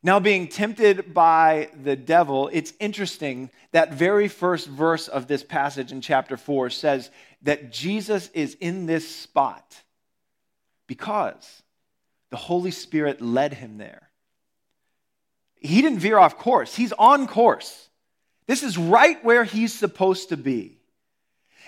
now 0.00 0.20
being 0.20 0.46
tempted 0.46 1.12
by 1.12 1.68
the 1.82 1.96
devil, 1.96 2.48
it's 2.52 2.72
interesting 2.78 3.50
that 3.72 3.94
very 3.94 4.28
first 4.28 4.68
verse 4.68 5.08
of 5.08 5.26
this 5.26 5.42
passage 5.42 5.90
in 5.90 6.00
chapter 6.00 6.36
4 6.36 6.70
says 6.70 7.10
that 7.42 7.72
Jesus 7.72 8.30
is 8.32 8.56
in 8.60 8.86
this 8.86 9.12
spot 9.12 9.82
because 10.86 11.64
the 12.30 12.36
Holy 12.36 12.70
Spirit 12.70 13.20
led 13.20 13.52
him 13.52 13.76
there. 13.76 14.08
He 15.56 15.82
didn't 15.82 15.98
veer 15.98 16.16
off 16.16 16.38
course, 16.38 16.76
he's 16.76 16.92
on 16.92 17.26
course. 17.26 17.88
This 18.46 18.62
is 18.62 18.78
right 18.78 19.22
where 19.24 19.42
he's 19.42 19.74
supposed 19.74 20.28
to 20.28 20.36
be. 20.36 20.75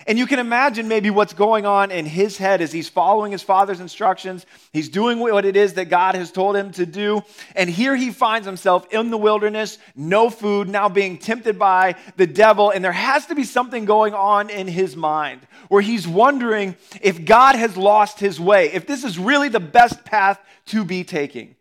And 0.07 0.17
you 0.17 0.25
can 0.25 0.39
imagine 0.39 0.87
maybe 0.87 1.09
what's 1.09 1.33
going 1.33 1.65
on 1.65 1.91
in 1.91 2.05
his 2.05 2.37
head 2.37 2.61
as 2.61 2.71
he's 2.71 2.89
following 2.89 3.31
his 3.31 3.43
father's 3.43 3.79
instructions. 3.79 4.45
He's 4.71 4.89
doing 4.89 5.19
what 5.19 5.45
it 5.45 5.55
is 5.55 5.73
that 5.73 5.89
God 5.89 6.15
has 6.15 6.31
told 6.31 6.55
him 6.55 6.71
to 6.73 6.85
do. 6.85 7.21
And 7.55 7.69
here 7.69 7.95
he 7.95 8.11
finds 8.11 8.47
himself 8.47 8.91
in 8.91 9.09
the 9.09 9.17
wilderness, 9.17 9.77
no 9.95 10.29
food, 10.29 10.69
now 10.69 10.89
being 10.89 11.17
tempted 11.17 11.59
by 11.59 11.95
the 12.15 12.27
devil. 12.27 12.71
And 12.71 12.83
there 12.83 12.91
has 12.91 13.25
to 13.27 13.35
be 13.35 13.43
something 13.43 13.85
going 13.85 14.13
on 14.13 14.49
in 14.49 14.67
his 14.67 14.95
mind 14.95 15.41
where 15.67 15.81
he's 15.81 16.07
wondering 16.07 16.75
if 17.01 17.25
God 17.25 17.55
has 17.55 17.75
lost 17.77 18.19
his 18.19 18.39
way, 18.39 18.71
if 18.71 18.87
this 18.87 19.03
is 19.03 19.19
really 19.19 19.49
the 19.49 19.59
best 19.59 20.05
path 20.05 20.39
to 20.67 20.85
be 20.85 21.03
taking. 21.03 21.55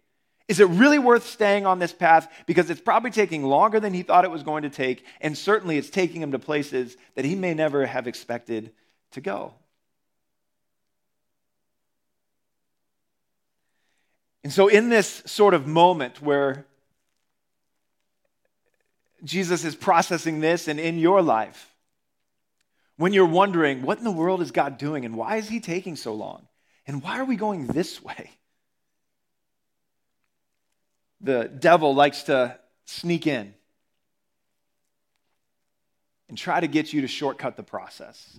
Is 0.49 0.61
it 0.61 0.69
really 0.69 0.99
worth 0.99 1.27
staying 1.27 1.67
on 1.67 1.79
this 1.79 1.93
path? 1.93 2.33
Because 2.47 2.71
it's 2.71 2.81
probably 2.81 3.11
taking 3.11 3.45
longer 3.45 3.79
than 3.81 3.93
he 3.93 4.03
thought 4.03 4.25
it 4.25 4.31
was 4.31 4.43
going 4.43 4.63
to 4.63 4.71
take, 4.71 5.05
and 5.21 5.37
certainly 5.37 5.77
it's 5.77 5.91
taking 5.91 6.23
him 6.23 6.33
to 6.33 6.39
places 6.39 6.97
that 7.15 7.27
he 7.27 7.35
may 7.35 7.53
never 7.53 7.85
have 7.85 8.07
expected 8.07 8.73
to 9.11 9.21
go. 9.21 9.53
And 14.43 14.53
so, 14.53 14.69
in 14.69 14.89
this 14.89 15.23
sort 15.27 15.53
of 15.53 15.67
moment 15.67 16.23
where 16.23 16.65
Jesus 19.23 19.65
is 19.65 19.75
processing 19.75 20.41
this, 20.41 20.69
and 20.69 20.81
in 20.81 20.99
your 20.99 21.21
life, 21.21 21.75
when 22.97 23.13
you're 23.13 23.27
wondering, 23.27 23.83
what 23.83 23.99
in 23.99 24.05
the 24.05 24.11
world 24.11 24.41
is 24.41 24.51
God 24.51 24.79
doing, 24.79 25.05
and 25.05 25.17
why 25.17 25.37
is 25.37 25.49
he 25.49 25.61
taking 25.61 25.97
so 25.97 26.15
long? 26.15 26.47
And 26.87 27.03
why 27.03 27.19
are 27.19 27.25
we 27.25 27.37
going 27.37 27.67
this 27.67 28.03
way? 28.03 28.31
The 31.21 31.45
devil 31.45 31.95
likes 31.95 32.25
to 32.25 32.59
sneak 32.85 33.27
in 33.27 33.55
and 36.29 36.39
try 36.39 36.61
to 36.61 36.67
get 36.67 36.93
you 36.93 37.01
to 37.03 37.09
shortcut 37.09 37.57
the 37.57 37.63
process. 37.63 38.39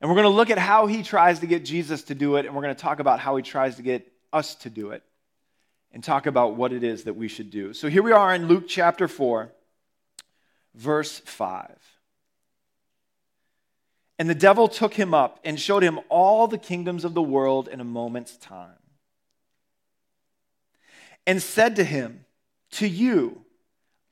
And 0.00 0.10
we're 0.10 0.16
going 0.16 0.24
to 0.24 0.36
look 0.36 0.50
at 0.50 0.58
how 0.58 0.86
he 0.86 1.02
tries 1.02 1.40
to 1.40 1.46
get 1.46 1.64
Jesus 1.64 2.02
to 2.04 2.14
do 2.14 2.36
it, 2.36 2.46
and 2.46 2.54
we're 2.54 2.62
going 2.62 2.74
to 2.74 2.80
talk 2.80 3.00
about 3.00 3.20
how 3.20 3.36
he 3.36 3.42
tries 3.42 3.76
to 3.76 3.82
get 3.82 4.10
us 4.32 4.54
to 4.56 4.70
do 4.70 4.90
it, 4.90 5.02
and 5.92 6.04
talk 6.04 6.26
about 6.26 6.56
what 6.56 6.72
it 6.72 6.84
is 6.84 7.04
that 7.04 7.14
we 7.14 7.28
should 7.28 7.50
do. 7.50 7.72
So 7.72 7.88
here 7.88 8.02
we 8.02 8.12
are 8.12 8.34
in 8.34 8.48
Luke 8.48 8.64
chapter 8.68 9.08
4, 9.08 9.50
verse 10.74 11.20
5. 11.20 11.70
And 14.18 14.28
the 14.28 14.34
devil 14.34 14.68
took 14.68 14.94
him 14.94 15.14
up 15.14 15.40
and 15.44 15.58
showed 15.58 15.82
him 15.82 16.00
all 16.08 16.48
the 16.48 16.58
kingdoms 16.58 17.04
of 17.04 17.14
the 17.14 17.22
world 17.22 17.68
in 17.68 17.80
a 17.80 17.84
moment's 17.84 18.36
time 18.36 18.76
and 21.26 21.42
said 21.42 21.76
to 21.76 21.84
him, 21.84 22.24
To 22.72 22.86
you 22.86 23.44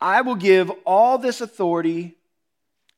I 0.01 0.21
will 0.21 0.35
give 0.35 0.71
all 0.85 1.19
this 1.19 1.41
authority 1.41 2.17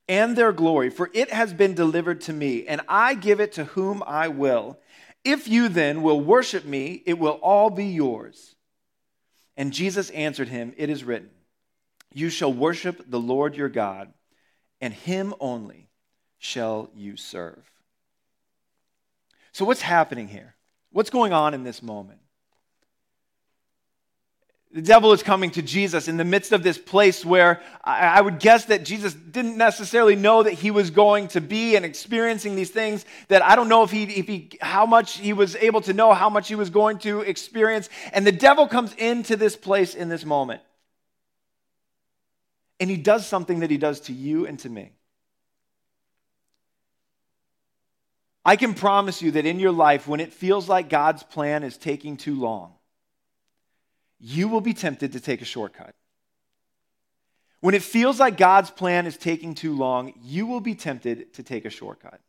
and 0.09 0.37
their 0.37 0.53
glory, 0.53 0.91
for 0.91 1.11
it 1.13 1.33
has 1.33 1.53
been 1.53 1.75
delivered 1.75 2.21
to 2.23 2.33
me, 2.33 2.67
and 2.67 2.81
I 2.89 3.15
give 3.15 3.41
it 3.41 3.53
to 3.53 3.65
whom 3.65 4.03
I 4.07 4.29
will. 4.29 4.79
If 5.25 5.49
you 5.49 5.69
then 5.69 6.03
will 6.03 6.21
worship 6.21 6.65
me, 6.65 7.03
it 7.05 7.19
will 7.19 7.39
all 7.43 7.71
be 7.71 7.87
yours. 7.87 8.55
And 9.57 9.73
Jesus 9.73 10.11
answered 10.11 10.49
him, 10.49 10.75
It 10.77 10.91
is 10.91 11.05
written, 11.05 11.31
You 12.13 12.31
shall 12.31 12.53
worship 12.53 13.03
the 13.09 13.21
Lord 13.21 13.57
your 13.57 13.69
God, 13.69 14.13
and 14.81 14.93
him 14.93 15.35
only 15.41 15.89
shall 16.39 16.91
you 16.95 17.17
serve. 17.17 17.65
So, 19.53 19.65
what's 19.65 19.81
happening 19.81 20.29
here? 20.29 20.55
What's 20.93 21.11
going 21.11 21.33
on 21.33 21.55
in 21.55 21.65
this 21.65 21.83
moment? 21.83 22.21
The 24.77 24.83
devil 24.83 25.15
is 25.15 25.23
coming 25.23 25.51
to 25.53 25.63
Jesus 25.63 26.07
in 26.07 26.19
the 26.19 26.25
midst 26.25 26.53
of 26.53 26.63
this 26.63 26.77
place 26.77 27.25
where 27.25 27.63
I 27.83 28.21
would 28.21 28.39
guess 28.39 28.67
that 28.67 28.85
Jesus 28.85 29.15
didn't 29.15 29.57
necessarily 29.57 30.17
know 30.17 30.43
that 30.43 30.53
he 30.53 30.71
was 30.71 30.91
going 30.91 31.29
to 31.29 31.41
be 31.41 31.77
and 31.77 31.85
experiencing 31.87 32.57
these 32.57 32.69
things. 32.69 33.07
That 33.29 33.43
I 33.43 33.57
don't 33.57 33.71
know 33.71 33.85
if 33.85 33.91
he, 33.91 34.03
if 34.03 34.27
he, 34.27 34.51
how 34.61 34.85
much 34.85 35.17
he 35.17 35.33
was 35.33 35.57
able 35.57 35.81
to 35.81 35.95
know 35.95 36.13
how 36.13 36.29
much 36.29 36.49
he 36.49 36.57
was 36.57 36.69
going 36.69 36.99
to 36.99 37.23
experience. 37.23 37.89
And 38.13 38.27
the 38.27 38.33
devil 38.33 38.69
comes 38.69 38.93
into 38.99 39.35
this 39.35 39.57
place 39.57 39.95
in 39.95 40.11
this 40.11 40.27
moment. 40.27 40.61
And 42.79 42.91
he 42.91 42.99
does 42.99 43.27
something 43.27 43.61
that 43.61 43.71
he 43.71 43.79
does 43.79 44.01
to 44.01 44.13
you 44.13 44.47
and 44.47 44.59
to 44.59 44.69
me. 44.69 44.93
I 48.45 48.57
can 48.57 48.75
promise 48.75 49.23
you 49.23 49.31
that 49.31 49.47
in 49.47 49.59
your 49.59 49.73
life, 49.73 50.07
when 50.07 50.21
it 50.21 50.35
feels 50.35 50.69
like 50.69 50.91
God's 50.91 51.23
plan 51.23 51.63
is 51.63 51.79
taking 51.79 52.19
too 52.19 52.39
long, 52.39 52.76
you 54.19 54.49
will 54.49 54.61
be 54.61 54.75
tempted 54.75 55.13
to 55.13 55.21
take 55.21 55.43
a 55.43 55.45
shortcut. 55.45 55.95
When 57.61 57.75
it 57.75 57.83
feels 57.83 58.21
like 58.21 58.37
God's 58.37 58.71
plan 58.71 59.07
is 59.07 59.17
taking 59.17 59.55
too 59.55 59.75
long, 59.75 60.13
you 60.23 60.47
will 60.47 60.61
be 60.61 60.75
tempted 60.75 61.35
to 61.35 61.43
take 61.43 61.65
a 61.65 61.71
shortcut. 61.71 62.21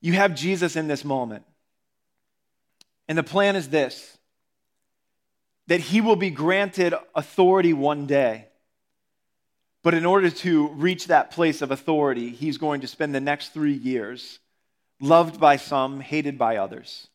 You 0.00 0.14
have 0.14 0.34
Jesus 0.34 0.76
in 0.76 0.88
this 0.88 1.04
moment. 1.04 1.44
And 3.08 3.18
the 3.18 3.22
plan 3.22 3.56
is 3.56 3.68
this 3.68 4.16
that 5.66 5.80
he 5.80 6.00
will 6.00 6.16
be 6.16 6.30
granted 6.30 6.94
authority 7.14 7.72
one 7.72 8.06
day. 8.06 8.46
But 9.82 9.94
in 9.94 10.04
order 10.04 10.28
to 10.28 10.68
reach 10.68 11.06
that 11.06 11.30
place 11.30 11.62
of 11.62 11.70
authority, 11.70 12.30
he's 12.30 12.58
going 12.58 12.80
to 12.80 12.88
spend 12.88 13.14
the 13.14 13.20
next 13.20 13.54
three 13.54 13.74
years 13.74 14.40
loved 15.00 15.40
by 15.40 15.56
some, 15.56 16.00
hated 16.00 16.38
by 16.38 16.56
others. 16.56 17.08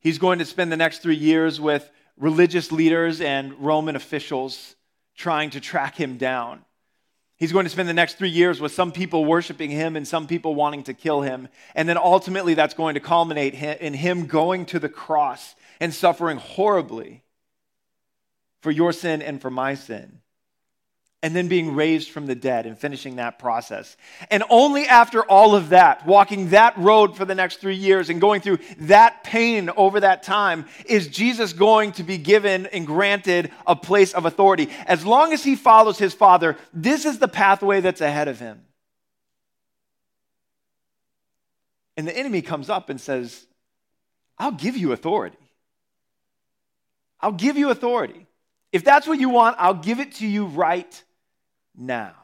He's 0.00 0.18
going 0.18 0.38
to 0.38 0.44
spend 0.44 0.70
the 0.70 0.76
next 0.76 0.98
three 0.98 1.16
years 1.16 1.60
with 1.60 1.90
religious 2.16 2.72
leaders 2.72 3.20
and 3.20 3.52
Roman 3.58 3.96
officials 3.96 4.76
trying 5.16 5.50
to 5.50 5.60
track 5.60 5.96
him 5.96 6.16
down. 6.16 6.64
He's 7.36 7.52
going 7.52 7.64
to 7.64 7.70
spend 7.70 7.88
the 7.88 7.94
next 7.94 8.14
three 8.14 8.30
years 8.30 8.60
with 8.60 8.72
some 8.72 8.90
people 8.90 9.24
worshiping 9.24 9.70
him 9.70 9.94
and 9.94 10.06
some 10.06 10.26
people 10.26 10.54
wanting 10.54 10.82
to 10.84 10.94
kill 10.94 11.22
him. 11.22 11.48
And 11.74 11.88
then 11.88 11.96
ultimately, 11.96 12.54
that's 12.54 12.74
going 12.74 12.94
to 12.94 13.00
culminate 13.00 13.54
in 13.54 13.94
him 13.94 14.26
going 14.26 14.66
to 14.66 14.80
the 14.80 14.88
cross 14.88 15.54
and 15.80 15.94
suffering 15.94 16.38
horribly 16.38 17.22
for 18.60 18.72
your 18.72 18.92
sin 18.92 19.22
and 19.22 19.40
for 19.40 19.50
my 19.50 19.74
sin 19.74 20.20
and 21.22 21.34
then 21.34 21.48
being 21.48 21.74
raised 21.74 22.10
from 22.10 22.26
the 22.26 22.34
dead 22.36 22.64
and 22.64 22.78
finishing 22.78 23.16
that 23.16 23.40
process. 23.40 23.96
And 24.30 24.44
only 24.50 24.86
after 24.86 25.24
all 25.24 25.56
of 25.56 25.70
that, 25.70 26.06
walking 26.06 26.50
that 26.50 26.78
road 26.78 27.16
for 27.16 27.24
the 27.24 27.34
next 27.34 27.56
three 27.56 27.74
years 27.74 28.08
and 28.08 28.20
going 28.20 28.40
through 28.40 28.58
that 28.80 29.24
pain 29.24 29.68
over 29.76 29.98
that 30.00 30.22
time, 30.22 30.66
is 30.86 31.08
Jesus 31.08 31.52
going 31.52 31.90
to 31.92 32.04
be 32.04 32.18
given 32.18 32.66
and 32.66 32.86
granted 32.86 33.50
a 33.66 33.74
place 33.74 34.14
of 34.14 34.26
authority. 34.26 34.70
As 34.86 35.04
long 35.04 35.32
as 35.32 35.42
he 35.42 35.56
follows 35.56 35.98
his 35.98 36.14
Father, 36.14 36.56
this 36.72 37.04
is 37.04 37.18
the 37.18 37.28
pathway 37.28 37.80
that's 37.80 38.00
ahead 38.00 38.28
of 38.28 38.38
him. 38.38 38.62
And 41.96 42.06
the 42.06 42.16
enemy 42.16 42.42
comes 42.42 42.70
up 42.70 42.90
and 42.90 43.00
says, 43.00 43.44
I'll 44.38 44.52
give 44.52 44.76
you 44.76 44.92
authority. 44.92 45.36
I'll 47.20 47.32
give 47.32 47.58
you 47.58 47.70
authority. 47.70 48.28
If 48.70 48.84
that's 48.84 49.08
what 49.08 49.18
you 49.18 49.30
want, 49.30 49.56
I'll 49.58 49.74
give 49.74 49.98
it 49.98 50.12
to 50.16 50.26
you 50.26 50.46
right 50.46 51.02
now. 51.78 52.14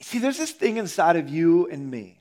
See, 0.00 0.18
there's 0.18 0.36
this 0.36 0.50
thing 0.50 0.76
inside 0.76 1.16
of 1.16 1.30
you 1.30 1.66
and 1.68 1.90
me 1.90 2.20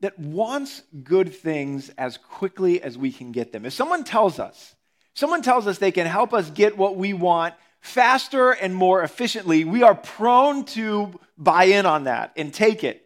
that 0.00 0.16
wants 0.18 0.82
good 1.02 1.34
things 1.34 1.90
as 1.98 2.16
quickly 2.16 2.80
as 2.80 2.96
we 2.96 3.10
can 3.10 3.32
get 3.32 3.50
them. 3.50 3.66
If 3.66 3.72
someone 3.72 4.04
tells 4.04 4.38
us, 4.38 4.76
someone 5.14 5.42
tells 5.42 5.66
us 5.66 5.78
they 5.78 5.90
can 5.90 6.06
help 6.06 6.32
us 6.32 6.50
get 6.50 6.78
what 6.78 6.96
we 6.96 7.14
want 7.14 7.54
faster 7.80 8.52
and 8.52 8.74
more 8.74 9.02
efficiently, 9.02 9.64
we 9.64 9.82
are 9.82 9.94
prone 9.94 10.64
to 10.66 11.18
buy 11.36 11.64
in 11.64 11.84
on 11.84 12.04
that 12.04 12.32
and 12.36 12.54
take 12.54 12.84
it. 12.84 13.04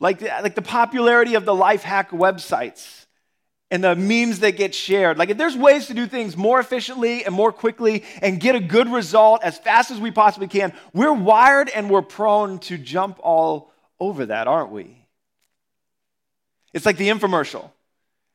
Like, 0.00 0.20
like 0.20 0.54
the 0.56 0.62
popularity 0.62 1.34
of 1.34 1.44
the 1.44 1.54
life 1.54 1.82
hack 1.82 2.10
websites 2.10 3.05
and 3.70 3.82
the 3.82 3.96
memes 3.96 4.40
that 4.40 4.52
get 4.52 4.74
shared. 4.74 5.18
Like, 5.18 5.30
if 5.30 5.38
there's 5.38 5.56
ways 5.56 5.88
to 5.88 5.94
do 5.94 6.06
things 6.06 6.36
more 6.36 6.60
efficiently 6.60 7.24
and 7.24 7.34
more 7.34 7.52
quickly 7.52 8.04
and 8.22 8.38
get 8.38 8.54
a 8.54 8.60
good 8.60 8.88
result 8.88 9.42
as 9.42 9.58
fast 9.58 9.90
as 9.90 9.98
we 9.98 10.10
possibly 10.10 10.48
can, 10.48 10.72
we're 10.92 11.12
wired 11.12 11.68
and 11.68 11.90
we're 11.90 12.02
prone 12.02 12.58
to 12.60 12.78
jump 12.78 13.18
all 13.20 13.72
over 13.98 14.26
that, 14.26 14.46
aren't 14.46 14.70
we? 14.70 15.04
It's 16.72 16.86
like 16.86 16.96
the 16.96 17.08
infomercial. 17.08 17.70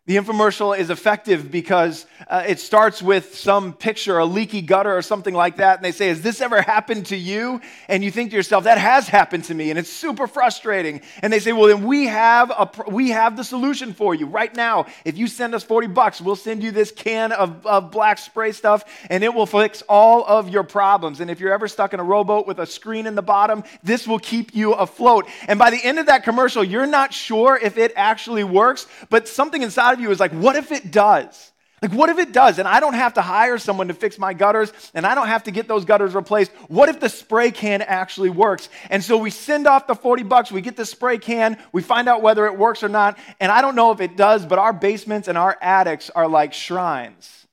The 0.07 0.17
infomercial 0.17 0.75
is 0.75 0.89
effective 0.89 1.51
because 1.51 2.07
uh, 2.27 2.43
it 2.47 2.59
starts 2.59 3.03
with 3.03 3.35
some 3.35 3.71
picture, 3.71 4.17
a 4.17 4.25
leaky 4.25 4.63
gutter 4.63 4.97
or 4.97 5.03
something 5.03 5.35
like 5.35 5.57
that, 5.57 5.75
and 5.75 5.85
they 5.85 5.91
say, 5.91 6.07
Has 6.07 6.23
this 6.23 6.41
ever 6.41 6.59
happened 6.59 7.05
to 7.07 7.15
you? 7.15 7.61
And 7.87 8.03
you 8.03 8.09
think 8.09 8.31
to 8.31 8.35
yourself, 8.35 8.63
That 8.63 8.79
has 8.79 9.07
happened 9.07 9.43
to 9.45 9.53
me, 9.53 9.69
and 9.69 9.77
it's 9.77 9.91
super 9.91 10.25
frustrating. 10.25 11.01
And 11.21 11.31
they 11.31 11.37
say, 11.37 11.53
Well, 11.53 11.67
then 11.67 11.85
we 11.85 12.07
have, 12.07 12.49
a, 12.49 12.89
we 12.89 13.11
have 13.11 13.37
the 13.37 13.43
solution 13.43 13.93
for 13.93 14.15
you 14.15 14.25
right 14.25 14.53
now. 14.55 14.87
If 15.05 15.19
you 15.19 15.27
send 15.27 15.53
us 15.53 15.63
40 15.63 15.85
bucks, 15.89 16.19
we'll 16.19 16.35
send 16.35 16.63
you 16.63 16.71
this 16.71 16.91
can 16.91 17.31
of, 17.31 17.63
of 17.67 17.91
black 17.91 18.17
spray 18.17 18.53
stuff, 18.53 18.83
and 19.07 19.23
it 19.23 19.31
will 19.31 19.45
fix 19.45 19.83
all 19.83 20.25
of 20.25 20.49
your 20.49 20.63
problems. 20.63 21.19
And 21.19 21.29
if 21.29 21.39
you're 21.39 21.53
ever 21.53 21.67
stuck 21.67 21.93
in 21.93 21.99
a 21.99 22.03
rowboat 22.03 22.47
with 22.47 22.57
a 22.57 22.65
screen 22.65 23.05
in 23.05 23.13
the 23.13 23.21
bottom, 23.21 23.63
this 23.83 24.07
will 24.07 24.19
keep 24.19 24.55
you 24.55 24.73
afloat. 24.73 25.27
And 25.47 25.59
by 25.59 25.69
the 25.69 25.83
end 25.83 25.99
of 25.99 26.07
that 26.07 26.23
commercial, 26.23 26.63
you're 26.63 26.87
not 26.87 27.13
sure 27.13 27.59
if 27.61 27.77
it 27.77 27.93
actually 27.95 28.43
works, 28.43 28.87
but 29.11 29.27
something 29.27 29.61
inside 29.61 29.90
of 29.93 29.99
you 29.99 30.11
is 30.11 30.19
like, 30.19 30.31
what 30.31 30.55
if 30.55 30.71
it 30.71 30.91
does? 30.91 31.51
Like, 31.81 31.93
what 31.93 32.09
if 32.09 32.19
it 32.19 32.31
does? 32.31 32.59
And 32.59 32.67
I 32.67 32.79
don't 32.79 32.93
have 32.93 33.15
to 33.15 33.23
hire 33.23 33.57
someone 33.57 33.87
to 33.87 33.95
fix 33.95 34.19
my 34.19 34.35
gutters, 34.35 34.71
and 34.93 35.03
I 35.03 35.15
don't 35.15 35.27
have 35.27 35.45
to 35.45 35.51
get 35.51 35.67
those 35.67 35.83
gutters 35.83 36.13
replaced. 36.13 36.51
What 36.67 36.89
if 36.89 36.99
the 36.99 37.09
spray 37.09 37.49
can 37.49 37.81
actually 37.81 38.29
works? 38.29 38.69
And 38.91 39.03
so 39.03 39.17
we 39.17 39.31
send 39.31 39.65
off 39.65 39.87
the 39.87 39.95
40 39.95 40.21
bucks, 40.23 40.51
we 40.51 40.61
get 40.61 40.77
the 40.77 40.85
spray 40.85 41.17
can, 41.17 41.57
we 41.71 41.81
find 41.81 42.07
out 42.07 42.21
whether 42.21 42.45
it 42.45 42.55
works 42.55 42.83
or 42.83 42.89
not. 42.89 43.17
And 43.39 43.51
I 43.51 43.63
don't 43.63 43.75
know 43.75 43.91
if 43.91 43.99
it 43.99 44.15
does, 44.15 44.45
but 44.45 44.59
our 44.59 44.73
basements 44.73 45.27
and 45.27 45.39
our 45.39 45.57
attics 45.59 46.11
are 46.11 46.27
like 46.27 46.53
shrines 46.53 47.47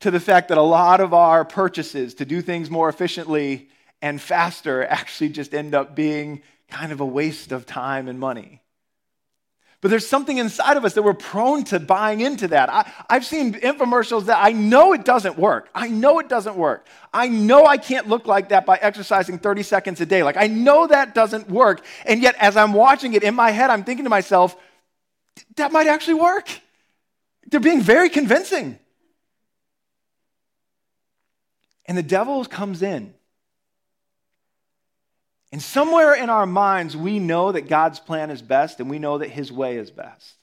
to 0.00 0.10
the 0.10 0.20
fact 0.20 0.48
that 0.48 0.58
a 0.58 0.62
lot 0.62 1.00
of 1.00 1.14
our 1.14 1.44
purchases 1.46 2.14
to 2.14 2.26
do 2.26 2.42
things 2.42 2.68
more 2.68 2.90
efficiently 2.90 3.70
and 4.02 4.20
faster 4.20 4.84
actually 4.86 5.30
just 5.30 5.54
end 5.54 5.74
up 5.74 5.94
being 5.94 6.42
kind 6.68 6.92
of 6.92 7.00
a 7.00 7.06
waste 7.06 7.52
of 7.52 7.64
time 7.64 8.06
and 8.06 8.20
money. 8.20 8.60
But 9.80 9.90
there's 9.90 10.06
something 10.06 10.36
inside 10.36 10.76
of 10.76 10.84
us 10.84 10.92
that 10.94 11.02
we're 11.02 11.14
prone 11.14 11.64
to 11.64 11.80
buying 11.80 12.20
into 12.20 12.48
that. 12.48 12.68
I, 12.68 12.84
have 13.08 13.24
seen 13.24 13.54
infomercials 13.54 14.26
that 14.26 14.38
I 14.38 14.52
know 14.52 14.92
it 14.92 15.06
doesn't 15.06 15.38
work. 15.38 15.70
I 15.74 15.88
know 15.88 16.18
it 16.18 16.28
doesn't 16.28 16.56
work. 16.56 16.86
I 17.14 17.28
know 17.28 17.64
I 17.64 17.78
can't 17.78 18.06
look 18.06 18.26
like 18.26 18.50
that 18.50 18.66
by 18.66 18.76
exercising 18.76 19.38
30 19.38 19.62
seconds 19.62 20.00
a 20.02 20.06
day. 20.06 20.22
Like, 20.22 20.36
I 20.36 20.48
know 20.48 20.86
that 20.86 21.14
doesn't 21.14 21.48
work. 21.48 21.82
And 22.04 22.20
yet, 22.22 22.36
as 22.38 22.58
I'm 22.58 22.74
watching 22.74 23.14
it 23.14 23.22
in 23.22 23.34
my 23.34 23.52
head, 23.52 23.70
I'm 23.70 23.84
thinking 23.84 24.04
to 24.04 24.10
myself, 24.10 24.54
that 25.56 25.72
might 25.72 25.86
actually 25.86 26.14
work. 26.14 26.50
They're 27.50 27.58
being 27.58 27.80
very 27.80 28.10
convincing. 28.10 28.78
And 31.86 31.96
the 31.96 32.02
devil 32.02 32.44
comes 32.44 32.82
in 32.82 33.14
and 35.52 35.60
somewhere 35.60 36.14
in 36.14 36.30
our 36.30 36.46
minds, 36.46 36.96
we 36.96 37.18
know 37.18 37.52
that 37.52 37.68
God's 37.68 37.98
plan 37.98 38.30
is 38.30 38.40
best 38.40 38.78
and 38.78 38.88
we 38.88 38.98
know 38.98 39.18
that 39.18 39.30
his 39.30 39.50
way 39.50 39.76
is 39.76 39.90
best. 39.90 40.34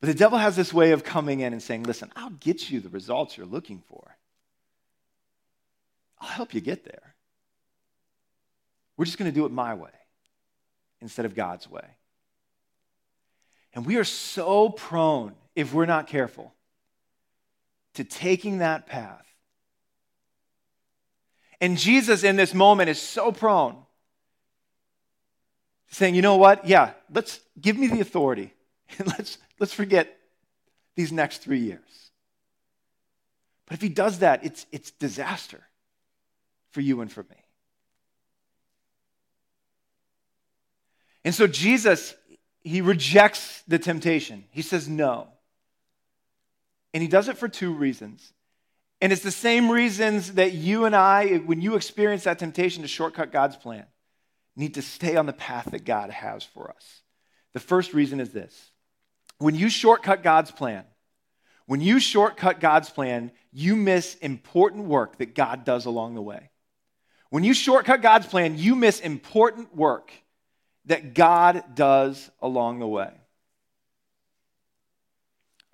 But 0.00 0.08
the 0.08 0.14
devil 0.14 0.38
has 0.38 0.56
this 0.56 0.74
way 0.74 0.90
of 0.90 1.04
coming 1.04 1.40
in 1.40 1.54
and 1.54 1.62
saying, 1.62 1.84
Listen, 1.84 2.12
I'll 2.14 2.30
get 2.30 2.70
you 2.70 2.80
the 2.80 2.90
results 2.90 3.38
you're 3.38 3.46
looking 3.46 3.82
for. 3.88 4.18
I'll 6.20 6.28
help 6.28 6.52
you 6.52 6.60
get 6.60 6.84
there. 6.84 7.14
We're 8.96 9.06
just 9.06 9.18
going 9.18 9.30
to 9.30 9.34
do 9.34 9.46
it 9.46 9.52
my 9.52 9.74
way 9.74 9.90
instead 11.00 11.24
of 11.24 11.34
God's 11.34 11.68
way. 11.68 11.86
And 13.72 13.86
we 13.86 13.96
are 13.96 14.04
so 14.04 14.68
prone, 14.68 15.34
if 15.56 15.72
we're 15.72 15.86
not 15.86 16.06
careful, 16.06 16.52
to 17.94 18.04
taking 18.04 18.58
that 18.58 18.86
path 18.86 19.24
and 21.64 21.78
Jesus 21.78 22.24
in 22.24 22.36
this 22.36 22.52
moment 22.52 22.90
is 22.90 23.00
so 23.00 23.32
prone 23.32 23.74
saying, 25.88 26.14
you 26.14 26.20
know 26.20 26.36
what? 26.36 26.68
Yeah, 26.68 26.90
let's 27.10 27.40
give 27.58 27.78
me 27.78 27.86
the 27.86 28.00
authority 28.00 28.52
and 28.98 29.08
let's, 29.08 29.38
let's 29.58 29.72
forget 29.72 30.14
these 30.94 31.10
next 31.10 31.38
three 31.38 31.60
years. 31.60 32.10
But 33.64 33.76
if 33.76 33.80
he 33.80 33.88
does 33.88 34.18
that, 34.18 34.44
it's, 34.44 34.66
it's 34.72 34.90
disaster 34.90 35.62
for 36.72 36.82
you 36.82 37.00
and 37.00 37.10
for 37.10 37.22
me. 37.22 37.36
And 41.24 41.34
so 41.34 41.46
Jesus, 41.46 42.14
he 42.62 42.82
rejects 42.82 43.62
the 43.66 43.78
temptation. 43.78 44.44
He 44.50 44.60
says 44.60 44.86
no. 44.86 45.28
And 46.92 47.02
he 47.02 47.08
does 47.08 47.30
it 47.30 47.38
for 47.38 47.48
two 47.48 47.72
reasons. 47.72 48.33
And 49.04 49.12
it's 49.12 49.22
the 49.22 49.30
same 49.30 49.70
reasons 49.70 50.32
that 50.32 50.54
you 50.54 50.86
and 50.86 50.96
I, 50.96 51.36
when 51.36 51.60
you 51.60 51.76
experience 51.76 52.24
that 52.24 52.38
temptation 52.38 52.80
to 52.80 52.88
shortcut 52.88 53.30
God's 53.30 53.54
plan, 53.54 53.84
need 54.56 54.76
to 54.76 54.82
stay 54.82 55.16
on 55.16 55.26
the 55.26 55.34
path 55.34 55.72
that 55.72 55.84
God 55.84 56.08
has 56.08 56.42
for 56.42 56.70
us. 56.70 57.02
The 57.52 57.60
first 57.60 57.92
reason 57.92 58.18
is 58.18 58.30
this 58.30 58.70
when 59.36 59.56
you 59.56 59.68
shortcut 59.68 60.22
God's 60.22 60.50
plan, 60.50 60.84
when 61.66 61.82
you 61.82 62.00
shortcut 62.00 62.60
God's 62.60 62.88
plan, 62.88 63.30
you 63.52 63.76
miss 63.76 64.14
important 64.22 64.86
work 64.86 65.18
that 65.18 65.34
God 65.34 65.66
does 65.66 65.84
along 65.84 66.14
the 66.14 66.22
way. 66.22 66.48
When 67.28 67.44
you 67.44 67.52
shortcut 67.52 68.00
God's 68.00 68.26
plan, 68.26 68.56
you 68.56 68.74
miss 68.74 69.00
important 69.00 69.76
work 69.76 70.12
that 70.86 71.12
God 71.12 71.74
does 71.74 72.30
along 72.40 72.78
the 72.78 72.88
way. 72.88 73.12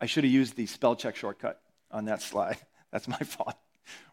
I 0.00 0.06
should 0.06 0.25
have 0.25 0.32
used 0.32 0.56
the 0.56 0.66
spell 0.66 0.96
check 0.96 1.14
shortcut 1.14 1.62
on 1.92 2.06
that 2.06 2.22
slide. 2.22 2.58
That's 2.92 3.09
my 3.09 3.18
fault. 3.18 3.56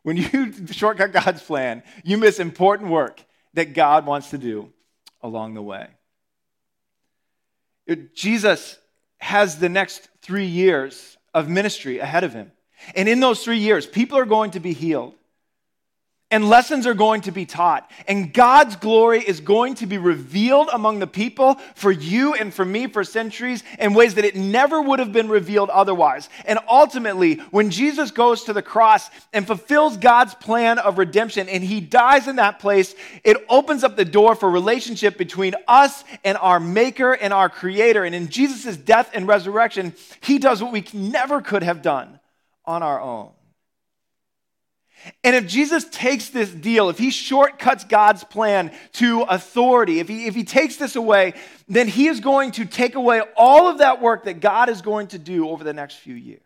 When 0.04 0.18
you 0.18 0.54
shortcut 0.72 1.12
God's 1.12 1.42
plan, 1.42 1.84
you 2.04 2.18
miss 2.18 2.40
important 2.40 2.90
work 2.90 3.24
that 3.54 3.74
God 3.74 4.06
wants 4.06 4.32
to 4.32 4.38
do 4.38 4.72
along 5.22 5.54
the 5.54 5.62
way. 5.62 5.88
Jesus 8.14 8.78
has 9.20 9.60
the 9.60 9.70
next 9.70 10.10
three 10.22 10.46
years 10.46 11.18
of 11.34 11.48
ministry 11.48 12.00
ahead 12.00 12.24
of 12.24 12.34
him. 12.34 12.52
And 12.96 13.10
in 13.10 13.20
those 13.20 13.44
three 13.44 13.58
years, 13.58 13.86
people 13.86 14.18
are 14.18 14.26
going 14.26 14.52
to 14.52 14.60
be 14.60 14.74
healed 14.74 15.16
and 16.30 16.50
lessons 16.50 16.86
are 16.86 16.94
going 16.94 17.22
to 17.22 17.32
be 17.32 17.46
taught. 17.46 17.90
And 18.06 18.34
God's 18.34 18.76
glory 18.76 19.22
is 19.22 19.40
going 19.40 19.76
to 19.76 19.86
be 19.86 19.98
revealed 19.98 20.70
among 20.74 21.00
the 21.00 21.08
people 21.08 21.56
for 21.76 21.90
you 21.90 22.34
and 22.34 22.54
for 22.54 22.66
me 22.66 22.88
for 22.88 23.06
centuries 23.06 23.64
in 23.80 23.94
ways 23.94 24.16
that 24.16 24.26
it 24.26 24.36
never 24.36 24.82
would 24.82 25.00
have 25.00 25.14
been 25.14 25.30
revealed 25.30 25.70
otherwise. 25.70 26.28
And 26.44 26.60
ultimately, 26.68 27.36
when 27.52 27.70
Jesus 27.70 28.12
goes 28.12 28.44
to 28.44 28.54
the 28.54 28.62
cross 28.62 29.10
and 29.32 29.48
fulfills 29.48 29.96
God's 29.96 30.36
plan 30.36 30.80
of 30.80 30.98
redemption 30.98 31.48
and 31.48 31.64
he 31.64 31.80
dies 31.80 32.28
in 32.28 32.36
that 32.36 32.60
place, 32.60 32.94
it 33.24 33.38
opens 33.48 33.86
up 33.86 33.96
the 33.96 34.04
door 34.04 34.36
for 34.36 34.50
relationship 34.50 35.18
between 35.18 35.56
us 35.66 36.04
and 36.26 36.38
our 36.40 36.60
maker 36.60 37.14
and 37.14 37.32
our 37.32 37.48
creator. 37.48 38.04
And 38.04 38.14
in 38.14 38.28
Jesus' 38.28 38.76
death 38.76 39.12
and 39.14 39.28
resurrection, 39.30 39.94
he 40.20 40.40
does 40.40 40.62
what 40.62 40.74
we 40.74 40.86
never 40.92 41.42
could 41.42 41.64
have 41.64 41.82
done 41.82 42.20
on 42.66 42.84
our 42.84 43.00
own. 43.00 43.32
And 45.24 45.36
if 45.36 45.48
Jesus 45.48 45.86
takes 45.86 46.30
this 46.30 46.50
deal, 46.50 46.90
if 46.90 46.98
he 46.98 47.12
shortcuts 47.12 47.84
God's 47.84 48.24
plan 48.24 48.72
to 48.94 49.22
authority, 49.22 50.00
if 50.00 50.08
he, 50.08 50.26
if 50.26 50.36
he 50.36 50.44
takes 50.44 50.78
this 50.78 50.96
away, 50.96 51.34
then 51.68 51.88
he 51.88 52.08
is 52.08 52.20
going 52.20 52.52
to 52.52 52.66
take 52.66 52.96
away 52.96 53.22
all 53.36 53.68
of 53.68 53.80
that 53.80 54.02
work 54.02 54.26
that 54.26 54.40
God 54.40 54.70
is 54.70 54.82
going 54.82 55.08
to 55.08 55.20
do 55.20 55.50
over 55.50 55.64
the 55.64 55.74
next 55.74 55.96
few 55.96 56.16
years. 56.16 56.42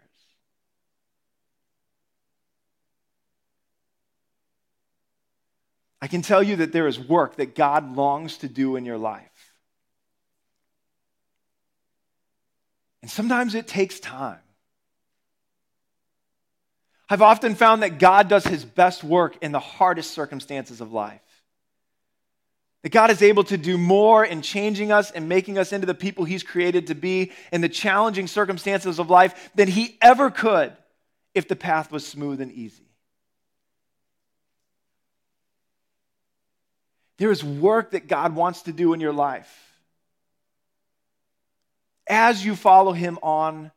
I 6.01 6.07
can 6.07 6.21
tell 6.21 6.41
you 6.41 6.57
that 6.57 6.71
there 6.71 6.87
is 6.87 6.99
work 6.99 7.35
that 7.35 7.55
God 7.55 7.95
longs 7.95 8.37
to 8.37 8.49
do 8.49 8.75
in 8.75 8.85
your 8.85 8.97
life. 8.97 9.29
And 13.01 13.09
sometimes 13.09 13.55
it 13.55 13.67
takes 13.67 13.99
time. 13.99 14.40
I've 17.11 17.21
often 17.21 17.55
found 17.55 17.83
that 17.83 17.99
God 17.99 18.29
does 18.29 18.45
his 18.45 18.63
best 18.63 19.03
work 19.03 19.35
in 19.41 19.51
the 19.51 19.59
hardest 19.59 20.11
circumstances 20.11 20.79
of 20.79 20.93
life. 20.93 21.19
That 22.83 22.93
God 22.93 23.11
is 23.11 23.21
able 23.21 23.43
to 23.43 23.57
do 23.57 23.77
more 23.77 24.23
in 24.23 24.41
changing 24.41 24.93
us 24.93 25.11
and 25.11 25.27
making 25.27 25.57
us 25.57 25.73
into 25.73 25.85
the 25.85 25.93
people 25.93 26.23
he's 26.23 26.41
created 26.41 26.87
to 26.87 26.95
be 26.95 27.33
in 27.51 27.59
the 27.59 27.67
challenging 27.67 28.27
circumstances 28.27 28.97
of 28.97 29.09
life 29.09 29.51
than 29.55 29.67
he 29.67 29.97
ever 30.01 30.31
could 30.31 30.71
if 31.35 31.49
the 31.49 31.55
path 31.57 31.91
was 31.91 32.07
smooth 32.07 32.39
and 32.39 32.53
easy. 32.53 32.87
There 37.17 37.29
is 37.29 37.43
work 37.43 37.91
that 37.91 38.07
God 38.07 38.35
wants 38.35 38.61
to 38.63 38.71
do 38.71 38.93
in 38.93 39.01
your 39.01 39.11
life 39.11 39.53
as 42.07 42.45
you 42.45 42.55
follow 42.55 42.93
him 42.93 43.19
on 43.21 43.73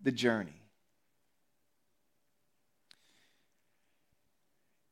the 0.00 0.12
journey. 0.12 0.55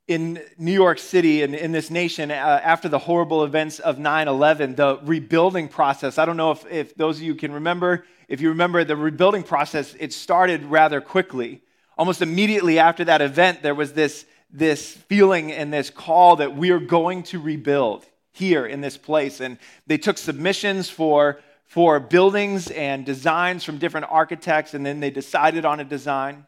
In 0.06 0.42
New 0.58 0.72
York 0.72 0.98
City 0.98 1.42
and 1.42 1.54
in 1.54 1.72
this 1.72 1.90
nation, 1.90 2.30
uh, 2.30 2.34
after 2.34 2.88
the 2.88 2.98
horrible 2.98 3.44
events 3.44 3.78
of 3.78 3.98
9 3.98 4.28
11, 4.28 4.74
the 4.74 4.98
rebuilding 5.02 5.68
process, 5.68 6.18
I 6.18 6.26
don't 6.26 6.36
know 6.36 6.50
if, 6.50 6.66
if 6.70 6.94
those 6.94 7.16
of 7.16 7.22
you 7.22 7.34
can 7.34 7.52
remember, 7.52 8.04
if 8.28 8.40
you 8.40 8.50
remember 8.50 8.84
the 8.84 8.96
rebuilding 8.96 9.42
process, 9.42 9.94
it 9.98 10.12
started 10.12 10.64
rather 10.64 11.00
quickly. 11.00 11.62
Almost 11.96 12.22
immediately 12.22 12.78
after 12.78 13.04
that 13.04 13.22
event, 13.22 13.62
there 13.62 13.74
was 13.74 13.92
this, 13.94 14.26
this 14.50 14.92
feeling 14.92 15.52
and 15.52 15.72
this 15.72 15.90
call 15.90 16.36
that 16.36 16.54
we 16.54 16.70
are 16.70 16.80
going 16.80 17.22
to 17.24 17.40
rebuild 17.40 18.04
here 18.32 18.66
in 18.66 18.80
this 18.80 18.96
place. 18.96 19.40
And 19.40 19.58
they 19.86 19.96
took 19.96 20.18
submissions 20.18 20.90
for, 20.90 21.40
for 21.64 21.98
buildings 21.98 22.70
and 22.70 23.06
designs 23.06 23.64
from 23.64 23.78
different 23.78 24.06
architects, 24.10 24.74
and 24.74 24.84
then 24.84 25.00
they 25.00 25.10
decided 25.10 25.64
on 25.64 25.80
a 25.80 25.84
design. 25.84 26.46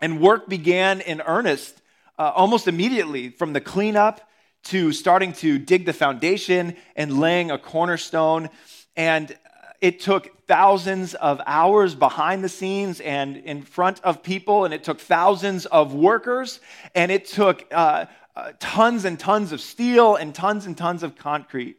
And 0.00 0.20
work 0.20 0.48
began 0.48 1.00
in 1.00 1.20
earnest 1.20 1.82
uh, 2.18 2.32
almost 2.34 2.68
immediately 2.68 3.30
from 3.30 3.52
the 3.52 3.60
cleanup 3.60 4.20
to 4.64 4.92
starting 4.92 5.32
to 5.32 5.58
dig 5.58 5.86
the 5.86 5.92
foundation 5.92 6.76
and 6.96 7.20
laying 7.20 7.50
a 7.50 7.58
cornerstone. 7.58 8.50
And 8.96 9.36
it 9.80 10.00
took 10.00 10.46
thousands 10.46 11.14
of 11.14 11.40
hours 11.46 11.94
behind 11.94 12.42
the 12.42 12.48
scenes 12.48 13.00
and 13.00 13.36
in 13.36 13.62
front 13.62 14.00
of 14.02 14.22
people, 14.22 14.64
and 14.64 14.74
it 14.74 14.82
took 14.82 15.00
thousands 15.00 15.66
of 15.66 15.94
workers, 15.94 16.60
and 16.94 17.12
it 17.12 17.26
took 17.26 17.64
uh, 17.70 18.06
uh, 18.34 18.52
tons 18.58 19.04
and 19.04 19.18
tons 19.18 19.52
of 19.52 19.60
steel 19.60 20.16
and 20.16 20.34
tons 20.34 20.66
and 20.66 20.76
tons 20.76 21.02
of 21.02 21.16
concrete. 21.16 21.76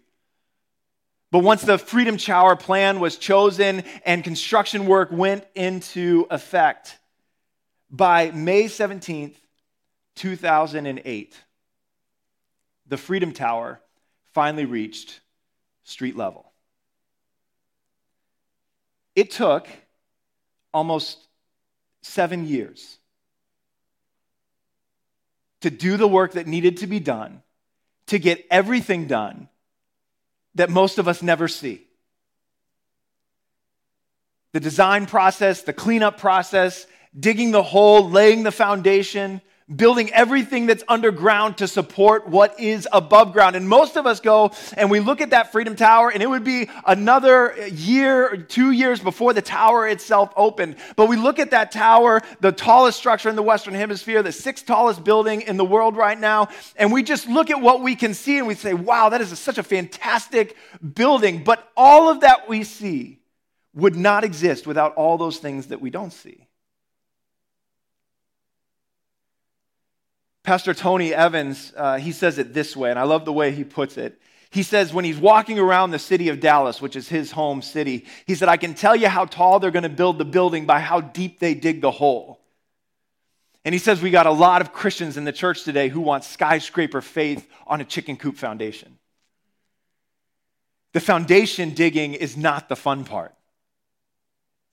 But 1.32 1.40
once 1.40 1.62
the 1.62 1.78
Freedom 1.78 2.18
Tower 2.18 2.56
plan 2.56 3.00
was 3.00 3.18
chosen 3.18 3.84
and 4.06 4.24
construction 4.24 4.88
work 4.88 5.10
went 5.12 5.46
into 5.54 6.26
effect, 6.32 6.98
by 7.92 8.32
May 8.32 8.66
17th, 8.66 9.36
2008, 10.20 11.34
the 12.88 12.98
Freedom 12.98 13.32
Tower 13.32 13.80
finally 14.34 14.66
reached 14.66 15.22
street 15.86 16.18
level. 16.18 16.52
It 19.16 19.32
took 19.32 19.66
almost 20.74 21.26
seven 22.02 22.46
years 22.46 22.98
to 25.62 25.70
do 25.70 25.96
the 25.96 26.08
work 26.08 26.34
that 26.34 26.48
needed 26.48 26.78
to 26.78 26.88
be 26.88 27.00
done, 27.00 27.42
to 28.08 28.20
get 28.20 28.46
everything 28.52 29.08
done 29.08 29.48
that 30.56 30.70
most 30.70 30.98
of 30.98 31.08
us 31.08 31.22
never 31.22 31.48
see. 31.48 31.88
The 34.52 34.60
design 34.60 35.06
process, 35.06 35.62
the 35.62 35.72
cleanup 35.72 36.18
process, 36.18 36.88
digging 37.18 37.52
the 37.52 37.64
hole, 37.64 38.10
laying 38.10 38.44
the 38.44 38.52
foundation, 38.52 39.42
building 39.74 40.12
everything 40.14 40.66
that's 40.66 40.84
underground 40.88 41.58
to 41.58 41.68
support 41.68 42.28
what 42.28 42.60
is 42.60 42.88
above 42.92 43.34
ground. 43.34 43.56
And 43.56 43.70
most 43.70 43.98
of 43.98 44.08
us 44.08 44.20
go 44.20 44.52
and 44.76 44.90
we 44.90 45.00
look 45.00 45.22
at 45.22 45.30
that 45.32 45.52
Freedom 45.52 45.76
Tower, 45.76 46.10
and 46.10 46.24
it 46.24 46.30
would 46.30 46.44
be 46.44 46.70
another 46.86 47.56
year, 47.72 48.38
two 48.38 48.72
years 48.72 49.00
before 49.00 49.34
the 49.34 49.42
tower 49.42 49.88
itself 49.88 50.34
opened. 50.36 50.76
But 50.96 51.08
we 51.08 51.18
look 51.18 51.40
at 51.40 51.52
that 51.52 51.72
tower, 51.72 52.22
the 52.40 52.52
tallest 52.52 52.98
structure 52.98 53.30
in 53.30 53.36
the 53.36 53.44
Western 53.44 53.74
Hemisphere, 53.74 54.24
the 54.24 54.32
sixth 54.32 54.66
tallest 54.66 55.04
building 55.04 55.42
in 55.42 55.58
the 55.58 55.66
world 55.66 55.96
right 55.96 56.20
now, 56.20 56.50
and 56.76 56.92
we 56.92 57.04
just 57.04 57.28
look 57.28 57.50
at 57.50 57.62
what 57.62 57.82
we 57.82 57.96
can 57.96 58.14
see 58.14 58.38
and 58.38 58.48
we 58.48 58.56
say, 58.56 58.74
wow, 58.74 59.10
that 59.10 59.22
is 59.22 59.32
a, 59.32 59.36
such 59.36 59.58
a 59.58 59.64
fantastic 59.64 60.56
building. 60.94 61.44
But 61.44 61.70
all 61.78 62.10
of 62.10 62.22
that 62.22 62.50
we 62.50 62.64
see 62.64 63.20
would 63.74 63.96
not 63.96 64.24
exist 64.24 64.66
without 64.66 64.96
all 64.96 65.18
those 65.18 65.38
things 65.38 65.68
that 65.68 65.80
we 65.80 65.90
don't 65.90 66.12
see. 66.12 66.49
Pastor 70.50 70.74
Tony 70.74 71.14
Evans, 71.14 71.72
uh, 71.78 72.00
he 72.00 72.12
says 72.12 72.40
it 72.40 72.56
this 72.56 72.76
way, 72.76 72.90
and 72.90 72.98
I 72.98 73.04
love 73.04 73.24
the 73.24 73.32
way 73.32 73.52
he 73.52 73.64
puts 73.64 74.00
it. 74.00 74.20
He 74.50 74.64
says, 74.64 74.92
when 74.92 75.06
he's 75.06 75.20
walking 75.20 75.60
around 75.60 75.92
the 75.92 76.00
city 76.00 76.30
of 76.30 76.40
Dallas, 76.40 76.82
which 76.82 76.96
is 76.96 77.08
his 77.08 77.30
home 77.30 77.62
city, 77.62 78.08
he 78.26 78.34
said, 78.34 78.50
I 78.50 78.58
can 78.58 78.74
tell 78.74 78.96
you 78.96 79.10
how 79.10 79.26
tall 79.26 79.60
they're 79.60 79.70
going 79.70 79.84
to 79.84 79.90
build 79.90 80.18
the 80.18 80.26
building 80.26 80.66
by 80.66 80.80
how 80.80 81.02
deep 81.02 81.38
they 81.38 81.54
dig 81.54 81.82
the 81.82 81.92
hole. 81.92 82.42
And 83.64 83.76
he 83.76 83.78
says, 83.78 84.02
we 84.02 84.10
got 84.10 84.26
a 84.26 84.32
lot 84.32 84.64
of 84.64 84.74
Christians 84.74 85.18
in 85.18 85.24
the 85.24 85.32
church 85.32 85.66
today 85.66 85.88
who 85.88 86.02
want 86.02 86.24
skyscraper 86.24 87.02
faith 87.02 87.48
on 87.68 87.80
a 87.80 87.86
chicken 87.86 88.18
coop 88.18 88.36
foundation. 88.36 88.98
The 90.94 91.00
foundation 91.00 91.76
digging 91.76 92.16
is 92.16 92.36
not 92.36 92.70
the 92.70 92.76
fun 92.76 93.06
part. 93.06 93.36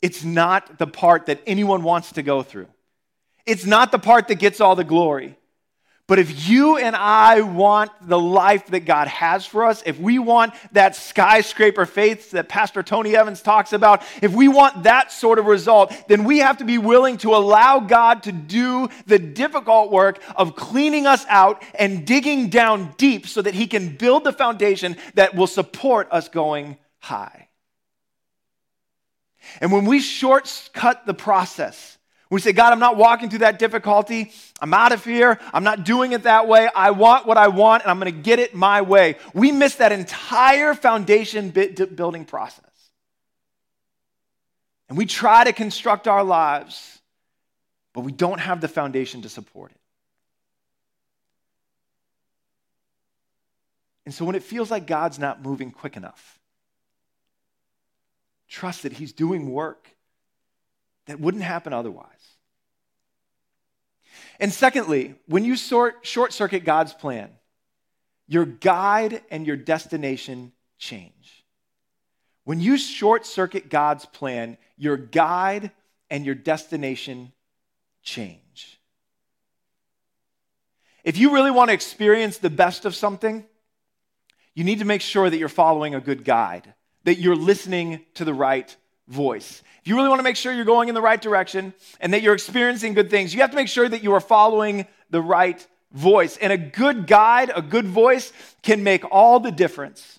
It's 0.00 0.24
not 0.24 0.78
the 0.78 0.86
part 0.86 1.26
that 1.26 1.42
anyone 1.46 1.82
wants 1.82 2.12
to 2.12 2.22
go 2.22 2.42
through. 2.42 2.68
It's 3.44 3.66
not 3.66 3.92
the 3.92 3.98
part 3.98 4.28
that 4.28 4.36
gets 4.36 4.62
all 4.62 4.74
the 4.74 4.82
glory. 4.82 5.36
But 6.08 6.20
if 6.20 6.48
you 6.48 6.76
and 6.76 6.94
I 6.94 7.40
want 7.40 7.90
the 8.00 8.18
life 8.18 8.66
that 8.68 8.80
God 8.80 9.08
has 9.08 9.44
for 9.44 9.64
us, 9.64 9.82
if 9.84 9.98
we 9.98 10.20
want 10.20 10.54
that 10.70 10.94
skyscraper 10.94 11.84
faith 11.84 12.30
that 12.30 12.48
Pastor 12.48 12.84
Tony 12.84 13.16
Evans 13.16 13.42
talks 13.42 13.72
about, 13.72 14.04
if 14.22 14.32
we 14.32 14.46
want 14.46 14.84
that 14.84 15.10
sort 15.10 15.40
of 15.40 15.46
result, 15.46 15.92
then 16.06 16.22
we 16.22 16.38
have 16.38 16.58
to 16.58 16.64
be 16.64 16.78
willing 16.78 17.18
to 17.18 17.34
allow 17.34 17.80
God 17.80 18.22
to 18.24 18.32
do 18.32 18.88
the 19.06 19.18
difficult 19.18 19.90
work 19.90 20.20
of 20.36 20.54
cleaning 20.54 21.08
us 21.08 21.26
out 21.28 21.60
and 21.74 22.06
digging 22.06 22.50
down 22.50 22.94
deep 22.98 23.26
so 23.26 23.42
that 23.42 23.54
He 23.54 23.66
can 23.66 23.96
build 23.96 24.22
the 24.22 24.32
foundation 24.32 24.96
that 25.14 25.34
will 25.34 25.48
support 25.48 26.06
us 26.12 26.28
going 26.28 26.76
high. 27.00 27.48
And 29.60 29.72
when 29.72 29.86
we 29.86 29.98
shortcut 29.98 31.04
the 31.04 31.14
process, 31.14 31.95
we 32.28 32.40
say, 32.40 32.52
God, 32.52 32.72
I'm 32.72 32.80
not 32.80 32.96
walking 32.96 33.30
through 33.30 33.40
that 33.40 33.58
difficulty. 33.58 34.32
I'm 34.60 34.74
out 34.74 34.90
of 34.90 35.04
here. 35.04 35.38
I'm 35.52 35.62
not 35.62 35.84
doing 35.84 36.12
it 36.12 36.24
that 36.24 36.48
way. 36.48 36.68
I 36.74 36.90
want 36.90 37.24
what 37.24 37.36
I 37.36 37.48
want, 37.48 37.84
and 37.84 37.90
I'm 37.90 38.00
going 38.00 38.12
to 38.12 38.20
get 38.20 38.40
it 38.40 38.54
my 38.54 38.82
way. 38.82 39.16
We 39.32 39.52
miss 39.52 39.76
that 39.76 39.92
entire 39.92 40.74
foundation 40.74 41.50
building 41.50 42.24
process. 42.24 42.64
And 44.88 44.98
we 44.98 45.06
try 45.06 45.44
to 45.44 45.52
construct 45.52 46.08
our 46.08 46.24
lives, 46.24 46.98
but 47.92 48.00
we 48.00 48.12
don't 48.12 48.38
have 48.38 48.60
the 48.60 48.68
foundation 48.68 49.22
to 49.22 49.28
support 49.28 49.70
it. 49.70 49.80
And 54.04 54.14
so 54.14 54.24
when 54.24 54.36
it 54.36 54.42
feels 54.44 54.70
like 54.70 54.86
God's 54.86 55.18
not 55.18 55.42
moving 55.42 55.70
quick 55.70 55.96
enough, 55.96 56.38
trust 58.48 58.84
that 58.84 58.92
He's 58.92 59.12
doing 59.12 59.50
work 59.50 59.95
that 61.06 61.20
wouldn't 61.20 61.44
happen 61.44 61.72
otherwise. 61.72 62.06
And 64.38 64.52
secondly, 64.52 65.14
when 65.26 65.44
you 65.44 65.56
short 65.56 66.32
circuit 66.32 66.64
God's 66.64 66.92
plan, 66.92 67.30
your 68.28 68.44
guide 68.44 69.22
and 69.30 69.46
your 69.46 69.56
destination 69.56 70.52
change. 70.78 71.44
When 72.44 72.60
you 72.60 72.76
short 72.76 73.26
circuit 73.26 73.68
God's 73.68 74.06
plan, 74.06 74.58
your 74.76 74.96
guide 74.96 75.70
and 76.10 76.24
your 76.24 76.34
destination 76.34 77.32
change. 78.02 78.80
If 81.02 81.18
you 81.18 81.32
really 81.32 81.50
want 81.50 81.70
to 81.70 81.74
experience 81.74 82.38
the 82.38 82.50
best 82.50 82.84
of 82.84 82.94
something, 82.94 83.44
you 84.54 84.64
need 84.64 84.80
to 84.80 84.84
make 84.84 85.02
sure 85.02 85.28
that 85.28 85.38
you're 85.38 85.48
following 85.48 85.94
a 85.94 86.00
good 86.00 86.24
guide, 86.24 86.74
that 87.04 87.18
you're 87.18 87.36
listening 87.36 88.04
to 88.14 88.24
the 88.24 88.34
right 88.34 88.74
voice. 89.08 89.62
If 89.80 89.88
you 89.88 89.96
really 89.96 90.08
want 90.08 90.18
to 90.18 90.24
make 90.24 90.36
sure 90.36 90.52
you're 90.52 90.64
going 90.64 90.88
in 90.88 90.94
the 90.94 91.02
right 91.02 91.20
direction 91.20 91.74
and 92.00 92.12
that 92.12 92.22
you're 92.22 92.34
experiencing 92.34 92.94
good 92.94 93.10
things, 93.10 93.34
you 93.34 93.40
have 93.40 93.50
to 93.50 93.56
make 93.56 93.68
sure 93.68 93.88
that 93.88 94.02
you 94.02 94.12
are 94.14 94.20
following 94.20 94.86
the 95.10 95.22
right 95.22 95.64
voice. 95.92 96.36
And 96.36 96.52
a 96.52 96.58
good 96.58 97.06
guide, 97.06 97.50
a 97.54 97.62
good 97.62 97.86
voice, 97.86 98.32
can 98.62 98.82
make 98.82 99.04
all 99.10 99.40
the 99.40 99.52
difference. 99.52 100.18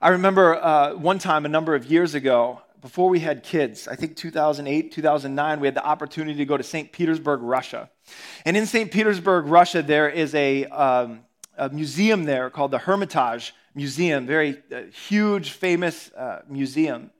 I 0.00 0.10
remember 0.10 0.54
uh, 0.56 0.94
one 0.94 1.18
time 1.18 1.44
a 1.44 1.48
number 1.48 1.74
of 1.74 1.86
years 1.86 2.14
ago, 2.14 2.60
before 2.82 3.08
we 3.08 3.18
had 3.20 3.42
kids, 3.42 3.88
I 3.88 3.96
think 3.96 4.16
2008, 4.16 4.92
2009, 4.92 5.60
we 5.60 5.66
had 5.66 5.74
the 5.74 5.84
opportunity 5.84 6.38
to 6.38 6.44
go 6.44 6.56
to 6.56 6.62
St. 6.62 6.92
Petersburg, 6.92 7.40
Russia. 7.42 7.90
And 8.44 8.56
in 8.56 8.66
St. 8.66 8.90
Petersburg, 8.92 9.46
Russia, 9.46 9.82
there 9.82 10.08
is 10.08 10.34
a, 10.34 10.66
um, 10.66 11.20
a 11.56 11.68
museum 11.68 12.24
there 12.24 12.50
called 12.50 12.70
the 12.70 12.78
Hermitage 12.78 13.54
Museum, 13.74 14.26
very 14.26 14.62
uh, 14.72 14.82
huge, 15.08 15.50
famous 15.50 16.12
uh, 16.12 16.42
museum. 16.48 17.10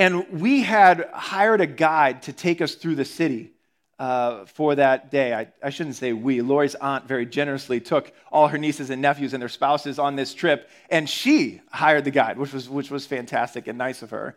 And 0.00 0.40
we 0.40 0.62
had 0.62 1.10
hired 1.12 1.60
a 1.60 1.66
guide 1.66 2.22
to 2.22 2.32
take 2.32 2.62
us 2.62 2.74
through 2.74 2.94
the 2.94 3.04
city 3.04 3.52
uh, 3.98 4.46
for 4.46 4.74
that 4.74 5.10
day. 5.10 5.34
I, 5.34 5.48
I, 5.62 5.68
shouldn't 5.68 5.96
say 5.96 6.14
we. 6.14 6.40
Lori's 6.40 6.74
aunt 6.74 7.06
very 7.06 7.26
generously 7.26 7.80
took 7.80 8.10
all 8.32 8.48
her 8.48 8.56
nieces 8.56 8.88
and 8.88 9.02
nephews 9.02 9.34
and 9.34 9.42
their 9.42 9.50
spouses 9.50 9.98
on 9.98 10.16
this 10.16 10.32
trip, 10.32 10.70
and 10.88 11.06
she 11.06 11.60
hired 11.70 12.04
the 12.04 12.10
guide, 12.10 12.38
which 12.38 12.54
was, 12.54 12.66
which 12.66 12.90
was 12.90 13.04
fantastic 13.04 13.66
and 13.66 13.76
nice 13.76 14.00
of 14.00 14.08
her. 14.08 14.36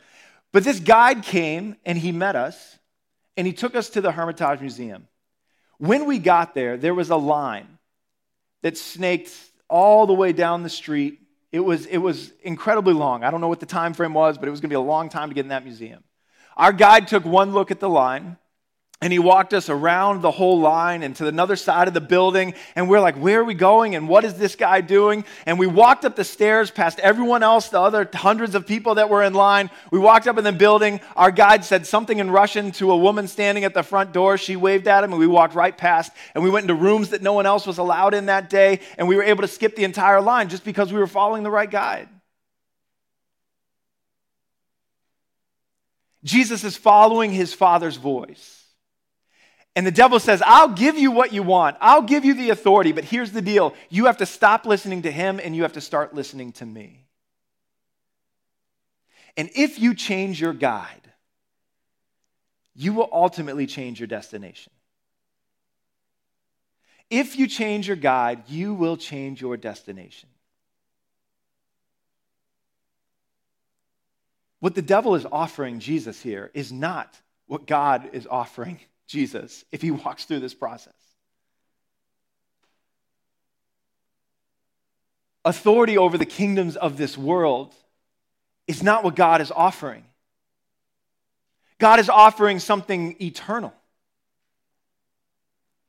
But 0.51 0.65
this 0.65 0.81
guide 0.81 1.23
came 1.23 1.77
and 1.85 1.97
he 1.97 2.11
met 2.11 2.35
us, 2.35 2.77
and 3.37 3.47
he 3.47 3.53
took 3.53 3.73
us 3.73 3.91
to 3.91 4.01
the 4.01 4.11
Hermitage 4.11 4.59
Museum. 4.59 5.07
When 5.77 6.07
we 6.07 6.19
got 6.19 6.53
there, 6.53 6.75
there 6.75 6.93
was 6.93 7.09
a 7.09 7.15
line 7.15 7.77
that 8.63 8.77
snaked 8.77 9.31
all 9.69 10.07
the 10.07 10.13
way 10.13 10.33
down 10.33 10.63
the 10.63 10.69
street 10.69 11.22
it 11.53 11.59
was, 11.59 11.85
it 11.85 11.99
was 11.99 12.33
incredibly 12.41 12.95
long. 12.95 13.23
I 13.23 13.29
don't 13.29 13.39
know 13.39 13.47
what 13.47 13.59
the 13.59 13.67
time 13.67 13.93
frame 13.93 14.15
was, 14.15 14.39
but 14.39 14.47
it 14.47 14.51
was 14.51 14.59
going 14.59 14.69
to 14.69 14.73
be 14.73 14.75
a 14.75 14.81
long 14.81 15.07
time 15.07 15.29
to 15.29 15.35
get 15.35 15.41
in 15.45 15.49
that 15.49 15.63
museum. 15.63 16.03
Our 16.57 16.73
guide 16.73 17.07
took 17.07 17.23
one 17.25 17.53
look 17.53 17.69
at 17.69 17.79
the 17.79 17.87
line 17.87 18.37
and 19.03 19.11
he 19.11 19.19
walked 19.19 19.53
us 19.53 19.67
around 19.67 20.21
the 20.21 20.31
whole 20.31 20.61
line 20.61 21.03
and 21.03 21.13
to 21.17 21.27
another 21.27 21.57
side 21.57 21.89
of 21.89 21.93
the 21.93 21.99
building. 21.99 22.53
And 22.73 22.87
we're 22.87 23.01
like, 23.01 23.15
where 23.15 23.41
are 23.41 23.43
we 23.43 23.53
going? 23.53 23.95
And 23.95 24.07
what 24.07 24.23
is 24.23 24.35
this 24.35 24.55
guy 24.55 24.79
doing? 24.79 25.25
And 25.45 25.59
we 25.59 25.67
walked 25.67 26.05
up 26.05 26.15
the 26.15 26.23
stairs 26.23 26.71
past 26.71 26.99
everyone 27.01 27.43
else, 27.43 27.67
the 27.67 27.81
other 27.81 28.09
hundreds 28.13 28.55
of 28.55 28.65
people 28.65 28.95
that 28.95 29.09
were 29.09 29.21
in 29.21 29.33
line. 29.33 29.69
We 29.91 29.99
walked 29.99 30.25
up 30.25 30.37
in 30.37 30.45
the 30.45 30.53
building. 30.53 31.01
Our 31.17 31.31
guide 31.31 31.65
said 31.65 31.85
something 31.85 32.17
in 32.17 32.31
Russian 32.31 32.71
to 32.73 32.91
a 32.91 32.97
woman 32.97 33.27
standing 33.27 33.65
at 33.65 33.73
the 33.73 33.83
front 33.83 34.13
door. 34.13 34.37
She 34.37 34.55
waved 34.55 34.87
at 34.87 35.03
him, 35.03 35.11
and 35.11 35.19
we 35.19 35.27
walked 35.27 35.53
right 35.53 35.77
past. 35.77 36.13
And 36.33 36.41
we 36.41 36.49
went 36.49 36.63
into 36.63 36.75
rooms 36.75 37.09
that 37.09 37.21
no 37.21 37.33
one 37.33 37.45
else 37.45 37.67
was 37.67 37.79
allowed 37.79 38.13
in 38.13 38.27
that 38.27 38.49
day. 38.49 38.79
And 38.97 39.09
we 39.09 39.17
were 39.17 39.23
able 39.23 39.41
to 39.41 39.49
skip 39.49 39.75
the 39.75 39.83
entire 39.83 40.21
line 40.21 40.47
just 40.47 40.63
because 40.63 40.93
we 40.93 40.99
were 40.99 41.07
following 41.07 41.43
the 41.43 41.51
right 41.51 41.69
guide. 41.69 42.07
Jesus 46.23 46.63
is 46.63 46.77
following 46.77 47.33
his 47.33 47.53
Father's 47.53 47.97
voice. 47.97 48.62
And 49.75 49.87
the 49.87 49.91
devil 49.91 50.19
says, 50.19 50.43
I'll 50.45 50.69
give 50.69 50.97
you 50.97 51.11
what 51.11 51.33
you 51.33 51.41
want. 51.41 51.77
I'll 51.81 52.03
give 52.03 52.25
you 52.25 52.35
the 52.35 52.51
authority, 52.51 52.91
but 52.91 53.03
here's 53.03 53.31
the 53.31 53.41
deal. 53.41 53.73
You 53.89 54.05
have 54.05 54.17
to 54.17 54.25
stop 54.25 54.65
listening 54.65 55.03
to 55.03 55.11
him 55.11 55.39
and 55.43 55.55
you 55.55 55.63
have 55.63 55.73
to 55.73 55.81
start 55.81 56.13
listening 56.13 56.51
to 56.53 56.65
me. 56.65 57.05
And 59.35 59.49
if 59.55 59.79
you 59.79 59.95
change 59.95 60.39
your 60.39 60.53
guide, 60.53 61.01
you 62.75 62.93
will 62.93 63.09
ultimately 63.11 63.65
change 63.65 63.99
your 63.99 64.07
destination. 64.07 64.71
If 67.09 67.37
you 67.37 67.47
change 67.47 67.87
your 67.87 67.97
guide, 67.97 68.43
you 68.47 68.75
will 68.75 68.97
change 68.97 69.41
your 69.41 69.57
destination. 69.57 70.29
What 74.59 74.75
the 74.75 74.81
devil 74.83 75.15
is 75.15 75.25
offering 75.31 75.79
Jesus 75.79 76.21
here 76.21 76.51
is 76.53 76.71
not 76.71 77.19
what 77.47 77.65
God 77.65 78.09
is 78.13 78.27
offering 78.29 78.79
Jesus 79.13 79.63
if 79.71 79.81
he 79.81 79.91
walks 80.05 80.25
through 80.25 80.41
this 80.41 80.53
process. 80.53 80.93
Authority 85.45 85.97
over 85.97 86.17
the 86.17 86.25
kingdoms 86.25 86.75
of 86.75 86.97
this 86.97 87.17
world 87.17 87.73
is 88.67 88.81
not 88.81 89.03
what 89.03 89.15
God 89.15 89.41
is 89.41 89.51
offering. 89.51 90.03
God 91.79 91.99
is 91.99 92.09
offering 92.09 92.59
something 92.59 93.15
eternal. 93.21 93.73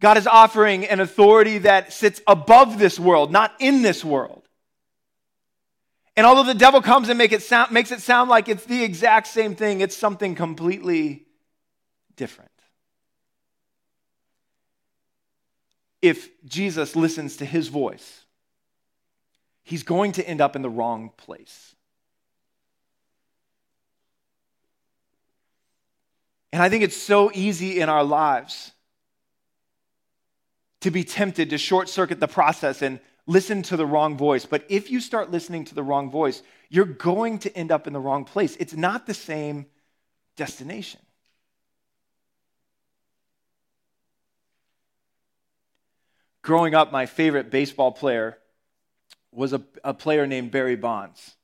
God 0.00 0.16
is 0.16 0.26
offering 0.26 0.84
an 0.86 0.98
authority 1.00 1.58
that 1.58 1.92
sits 1.92 2.20
above 2.26 2.78
this 2.78 2.98
world, 2.98 3.30
not 3.30 3.54
in 3.60 3.82
this 3.82 4.04
world. 4.04 4.42
And 6.16 6.26
although 6.26 6.44
the 6.44 6.58
devil 6.58 6.82
comes 6.82 7.08
and 7.08 7.16
make 7.16 7.32
it 7.32 7.42
sound, 7.42 7.70
makes 7.70 7.92
it 7.92 8.00
sound 8.00 8.28
like 8.28 8.48
it's 8.48 8.64
the 8.64 8.82
exact 8.82 9.28
same 9.28 9.54
thing, 9.54 9.80
it's 9.80 9.96
something 9.96 10.34
completely 10.34 11.26
different. 12.16 12.50
If 16.04 16.28
Jesus 16.44 16.94
listens 16.94 17.38
to 17.38 17.46
his 17.46 17.68
voice, 17.68 18.26
he's 19.62 19.82
going 19.82 20.12
to 20.12 20.28
end 20.28 20.42
up 20.42 20.54
in 20.54 20.60
the 20.60 20.68
wrong 20.68 21.10
place. 21.16 21.74
And 26.52 26.62
I 26.62 26.68
think 26.68 26.84
it's 26.84 26.96
so 26.96 27.30
easy 27.32 27.80
in 27.80 27.88
our 27.88 28.04
lives 28.04 28.72
to 30.82 30.90
be 30.90 31.04
tempted 31.04 31.48
to 31.48 31.56
short 31.56 31.88
circuit 31.88 32.20
the 32.20 32.28
process 32.28 32.82
and 32.82 33.00
listen 33.26 33.62
to 33.62 33.76
the 33.78 33.86
wrong 33.86 34.18
voice. 34.18 34.44
But 34.44 34.66
if 34.68 34.90
you 34.90 35.00
start 35.00 35.30
listening 35.30 35.64
to 35.64 35.74
the 35.74 35.82
wrong 35.82 36.10
voice, 36.10 36.42
you're 36.68 36.84
going 36.84 37.38
to 37.38 37.56
end 37.56 37.72
up 37.72 37.86
in 37.86 37.94
the 37.94 37.98
wrong 37.98 38.26
place. 38.26 38.56
It's 38.60 38.74
not 38.74 39.06
the 39.06 39.14
same 39.14 39.64
destination. 40.36 41.00
Growing 46.44 46.74
up, 46.74 46.92
my 46.92 47.06
favorite 47.06 47.50
baseball 47.50 47.90
player 47.90 48.38
was 49.32 49.52
a, 49.52 49.62
a 49.82 49.94
player 49.94 50.26
named 50.26 50.52
Barry 50.52 50.76
Bonds. 50.76 51.34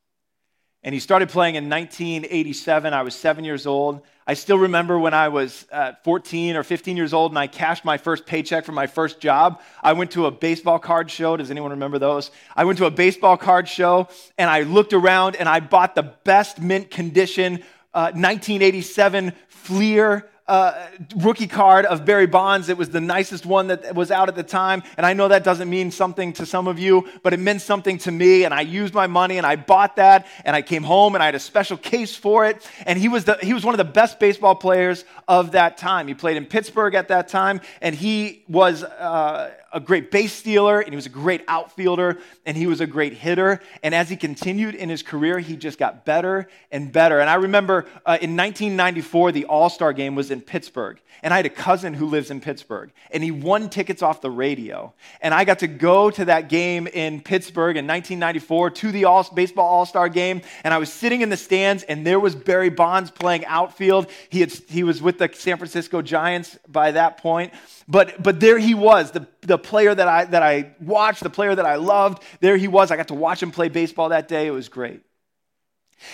And 0.82 0.94
he 0.94 1.00
started 1.00 1.28
playing 1.30 1.56
in 1.56 1.68
1987. 1.68 2.94
I 2.94 3.02
was 3.02 3.14
seven 3.14 3.44
years 3.44 3.66
old. 3.66 4.02
I 4.26 4.34
still 4.34 4.58
remember 4.58 4.98
when 4.98 5.12
I 5.12 5.28
was 5.28 5.66
uh, 5.72 5.92
14 6.04 6.54
or 6.54 6.62
15 6.62 6.96
years 6.96 7.12
old 7.12 7.32
and 7.32 7.38
I 7.38 7.48
cashed 7.48 7.84
my 7.84 7.98
first 7.98 8.24
paycheck 8.26 8.64
for 8.64 8.72
my 8.72 8.86
first 8.86 9.20
job. 9.20 9.60
I 9.82 9.94
went 9.94 10.12
to 10.12 10.26
a 10.26 10.30
baseball 10.30 10.78
card 10.78 11.10
show. 11.10 11.36
Does 11.36 11.50
anyone 11.50 11.72
remember 11.72 11.98
those? 11.98 12.30
I 12.54 12.64
went 12.64 12.78
to 12.78 12.86
a 12.86 12.90
baseball 12.90 13.36
card 13.36 13.68
show 13.68 14.08
and 14.38 14.48
I 14.48 14.62
looked 14.62 14.92
around 14.92 15.36
and 15.36 15.48
I 15.48 15.60
bought 15.60 15.94
the 15.94 16.14
best 16.24 16.60
mint 16.60 16.90
condition 16.90 17.64
uh, 17.92 18.12
1987 18.12 19.32
Fleer 19.48 20.30
uh, 20.50 20.88
rookie 21.14 21.46
card 21.46 21.86
of 21.86 22.04
Barry 22.04 22.26
Bonds. 22.26 22.68
It 22.68 22.76
was 22.76 22.90
the 22.90 23.00
nicest 23.00 23.46
one 23.46 23.68
that 23.68 23.94
was 23.94 24.10
out 24.10 24.28
at 24.28 24.34
the 24.34 24.42
time. 24.42 24.82
And 24.96 25.06
I 25.06 25.12
know 25.12 25.28
that 25.28 25.44
doesn't 25.44 25.70
mean 25.70 25.92
something 25.92 26.32
to 26.34 26.44
some 26.44 26.66
of 26.66 26.76
you, 26.76 27.08
but 27.22 27.32
it 27.32 27.38
meant 27.38 27.62
something 27.62 27.98
to 27.98 28.10
me. 28.10 28.42
And 28.42 28.52
I 28.52 28.62
used 28.62 28.92
my 28.92 29.06
money 29.06 29.38
and 29.38 29.46
I 29.46 29.54
bought 29.54 29.94
that. 29.96 30.26
And 30.44 30.56
I 30.56 30.62
came 30.62 30.82
home 30.82 31.14
and 31.14 31.22
I 31.22 31.26
had 31.26 31.36
a 31.36 31.40
special 31.40 31.76
case 31.76 32.16
for 32.16 32.46
it. 32.46 32.68
And 32.84 32.98
he 32.98 33.06
was, 33.06 33.26
the, 33.26 33.38
he 33.40 33.54
was 33.54 33.64
one 33.64 33.74
of 33.74 33.78
the 33.78 33.84
best 33.84 34.18
baseball 34.18 34.56
players 34.56 35.04
of 35.28 35.52
that 35.52 35.78
time. 35.78 36.08
He 36.08 36.14
played 36.14 36.36
in 36.36 36.46
Pittsburgh 36.46 36.96
at 36.96 37.06
that 37.08 37.28
time. 37.28 37.60
And 37.80 37.94
he 37.94 38.42
was 38.48 38.82
uh, 38.82 39.52
a 39.72 39.80
great 39.80 40.10
base 40.10 40.32
stealer 40.32 40.80
and 40.80 40.90
he 40.90 40.96
was 40.96 41.06
a 41.06 41.10
great 41.10 41.44
outfielder 41.46 42.18
and 42.44 42.56
he 42.56 42.66
was 42.66 42.80
a 42.80 42.86
great 42.86 43.12
hitter. 43.12 43.60
And 43.82 43.94
as 43.94 44.08
he 44.08 44.16
continued 44.16 44.74
in 44.74 44.88
his 44.88 45.02
career, 45.02 45.38
he 45.38 45.56
just 45.56 45.78
got 45.78 46.04
better 46.04 46.48
and 46.70 46.92
better. 46.92 47.20
And 47.20 47.30
I 47.30 47.34
remember 47.34 47.86
uh, 48.04 48.18
in 48.20 48.36
1994, 48.36 49.32
the 49.32 49.44
All 49.46 49.70
Star 49.70 49.92
game 49.92 50.14
was 50.14 50.30
in 50.30 50.40
Pittsburgh. 50.40 51.00
And 51.22 51.34
I 51.34 51.36
had 51.36 51.46
a 51.46 51.50
cousin 51.50 51.92
who 51.92 52.06
lives 52.06 52.30
in 52.30 52.40
Pittsburgh 52.40 52.92
and 53.10 53.22
he 53.22 53.30
won 53.30 53.68
tickets 53.68 54.02
off 54.02 54.20
the 54.20 54.30
radio. 54.30 54.92
And 55.20 55.34
I 55.34 55.44
got 55.44 55.58
to 55.60 55.66
go 55.66 56.10
to 56.10 56.24
that 56.26 56.48
game 56.48 56.86
in 56.86 57.20
Pittsburgh 57.20 57.76
in 57.76 57.86
1994 57.86 58.70
to 58.70 58.92
the 58.92 59.04
all, 59.04 59.28
baseball 59.34 59.66
All 59.66 59.86
Star 59.86 60.08
game. 60.08 60.42
And 60.64 60.72
I 60.72 60.78
was 60.78 60.92
sitting 60.92 61.20
in 61.20 61.28
the 61.28 61.36
stands 61.36 61.82
and 61.84 62.06
there 62.06 62.18
was 62.18 62.34
Barry 62.34 62.70
Bonds 62.70 63.10
playing 63.10 63.44
outfield. 63.46 64.10
He, 64.30 64.40
had, 64.40 64.52
he 64.68 64.82
was 64.82 65.02
with 65.02 65.18
the 65.18 65.30
San 65.32 65.58
Francisco 65.58 66.02
Giants 66.02 66.58
by 66.66 66.92
that 66.92 67.18
point. 67.18 67.52
But, 67.86 68.22
but 68.22 68.38
there 68.38 68.58
he 68.58 68.72
was, 68.72 69.10
the, 69.10 69.26
the 69.40 69.58
player 69.62 69.94
that 69.94 70.08
I, 70.08 70.24
that 70.24 70.42
I 70.42 70.74
watched, 70.80 71.22
the 71.22 71.30
player 71.30 71.54
that 71.54 71.66
I 71.66 71.76
loved. 71.76 72.22
There 72.40 72.56
he 72.56 72.68
was. 72.68 72.90
I 72.90 72.96
got 72.96 73.08
to 73.08 73.14
watch 73.14 73.42
him 73.42 73.50
play 73.50 73.68
baseball 73.68 74.08
that 74.08 74.28
day. 74.28 74.46
It 74.46 74.52
was 74.52 74.68
great. 74.68 75.02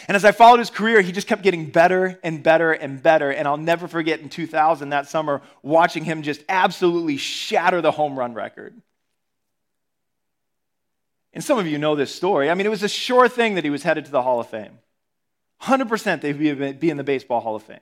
And 0.08 0.16
as 0.16 0.24
I 0.24 0.32
followed 0.32 0.58
his 0.58 0.70
career, 0.70 1.00
he 1.00 1.12
just 1.12 1.28
kept 1.28 1.42
getting 1.42 1.70
better 1.70 2.18
and 2.22 2.42
better 2.42 2.72
and 2.72 3.02
better. 3.02 3.30
And 3.30 3.46
I'll 3.46 3.56
never 3.56 3.86
forget 3.86 4.20
in 4.20 4.28
2000, 4.28 4.90
that 4.90 5.08
summer, 5.08 5.42
watching 5.62 6.04
him 6.04 6.22
just 6.22 6.42
absolutely 6.48 7.16
shatter 7.16 7.80
the 7.80 7.92
home 7.92 8.18
run 8.18 8.34
record. 8.34 8.74
And 11.32 11.44
some 11.44 11.58
of 11.58 11.66
you 11.66 11.78
know 11.78 11.94
this 11.94 12.14
story. 12.14 12.50
I 12.50 12.54
mean, 12.54 12.66
it 12.66 12.70
was 12.70 12.82
a 12.82 12.88
sure 12.88 13.28
thing 13.28 13.54
that 13.54 13.64
he 13.64 13.70
was 13.70 13.82
headed 13.82 14.06
to 14.06 14.10
the 14.10 14.22
Hall 14.22 14.40
of 14.40 14.48
Fame. 14.48 14.78
100% 15.62 16.20
they'd 16.20 16.80
be 16.80 16.90
in 16.90 16.96
the 16.96 17.04
Baseball 17.04 17.40
Hall 17.40 17.56
of 17.56 17.62
Fame. 17.62 17.78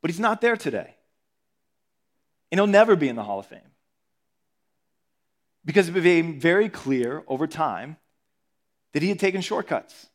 But 0.00 0.10
he's 0.10 0.20
not 0.20 0.40
there 0.40 0.56
today. 0.56 0.94
And 2.50 2.58
he'll 2.58 2.66
never 2.66 2.96
be 2.96 3.08
in 3.08 3.16
the 3.16 3.22
Hall 3.22 3.38
of 3.38 3.46
Fame. 3.46 3.60
Because 5.64 5.88
it 5.88 5.92
became 5.92 6.40
very 6.40 6.68
clear 6.68 7.24
over 7.26 7.46
time 7.46 7.96
that 8.92 9.02
he 9.02 9.08
had 9.08 9.18
taken 9.18 9.40
shortcuts. 9.40 10.06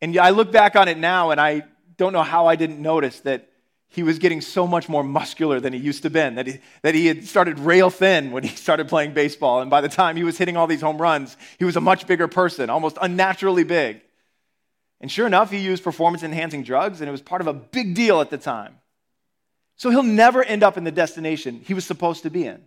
And 0.00 0.16
I 0.18 0.30
look 0.30 0.50
back 0.50 0.76
on 0.76 0.88
it 0.88 0.98
now 0.98 1.30
and 1.30 1.40
I 1.40 1.62
don't 1.96 2.12
know 2.12 2.22
how 2.22 2.46
I 2.46 2.56
didn't 2.56 2.82
notice 2.82 3.20
that 3.20 3.48
he 3.94 4.02
was 4.02 4.18
getting 4.18 4.40
so 4.40 4.66
much 4.66 4.88
more 4.88 5.04
muscular 5.04 5.60
than 5.60 5.72
he 5.72 5.78
used 5.78 6.02
to 6.02 6.10
been, 6.10 6.34
that 6.34 6.48
he, 6.48 6.58
that 6.82 6.96
he 6.96 7.06
had 7.06 7.24
started 7.24 7.60
rail 7.60 7.90
thin 7.90 8.32
when 8.32 8.42
he 8.42 8.56
started 8.56 8.88
playing 8.88 9.14
baseball. 9.14 9.60
And 9.60 9.70
by 9.70 9.80
the 9.80 9.88
time 9.88 10.16
he 10.16 10.24
was 10.24 10.36
hitting 10.36 10.56
all 10.56 10.66
these 10.66 10.80
home 10.80 11.00
runs, 11.00 11.36
he 11.58 11.64
was 11.64 11.76
a 11.76 11.80
much 11.80 12.06
bigger 12.06 12.26
person, 12.26 12.70
almost 12.70 12.98
unnaturally 13.00 13.62
big. 13.62 14.00
And 15.00 15.10
sure 15.10 15.26
enough, 15.26 15.50
he 15.50 15.58
used 15.58 15.84
performance 15.84 16.22
enhancing 16.22 16.64
drugs, 16.64 17.00
and 17.00 17.08
it 17.08 17.12
was 17.12 17.22
part 17.22 17.40
of 17.40 17.46
a 17.46 17.52
big 17.52 17.94
deal 17.94 18.20
at 18.20 18.30
the 18.30 18.38
time. 18.38 18.76
So 19.76 19.90
he'll 19.90 20.02
never 20.02 20.42
end 20.42 20.62
up 20.62 20.76
in 20.76 20.84
the 20.84 20.92
destination 20.92 21.60
he 21.64 21.74
was 21.74 21.84
supposed 21.84 22.22
to 22.22 22.30
be 22.30 22.46
in 22.46 22.62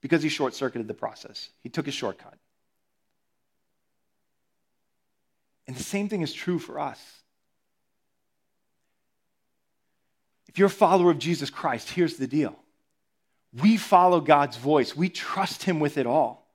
because 0.00 0.22
he 0.22 0.28
short 0.28 0.54
circuited 0.54 0.88
the 0.88 0.94
process. 0.94 1.48
He 1.62 1.68
took 1.68 1.88
a 1.88 1.92
shortcut. 1.92 2.36
And 5.66 5.76
the 5.76 5.82
same 5.82 6.08
thing 6.08 6.22
is 6.22 6.32
true 6.32 6.58
for 6.58 6.78
us. 6.78 7.00
If 10.48 10.58
you're 10.58 10.68
a 10.68 10.70
follower 10.70 11.10
of 11.10 11.18
Jesus 11.18 11.50
Christ, 11.50 11.90
here's 11.90 12.16
the 12.16 12.26
deal 12.26 12.56
we 13.52 13.76
follow 13.76 14.20
God's 14.20 14.56
voice, 14.56 14.94
we 14.94 15.08
trust 15.08 15.62
Him 15.62 15.80
with 15.80 15.98
it 15.98 16.06
all 16.06 16.45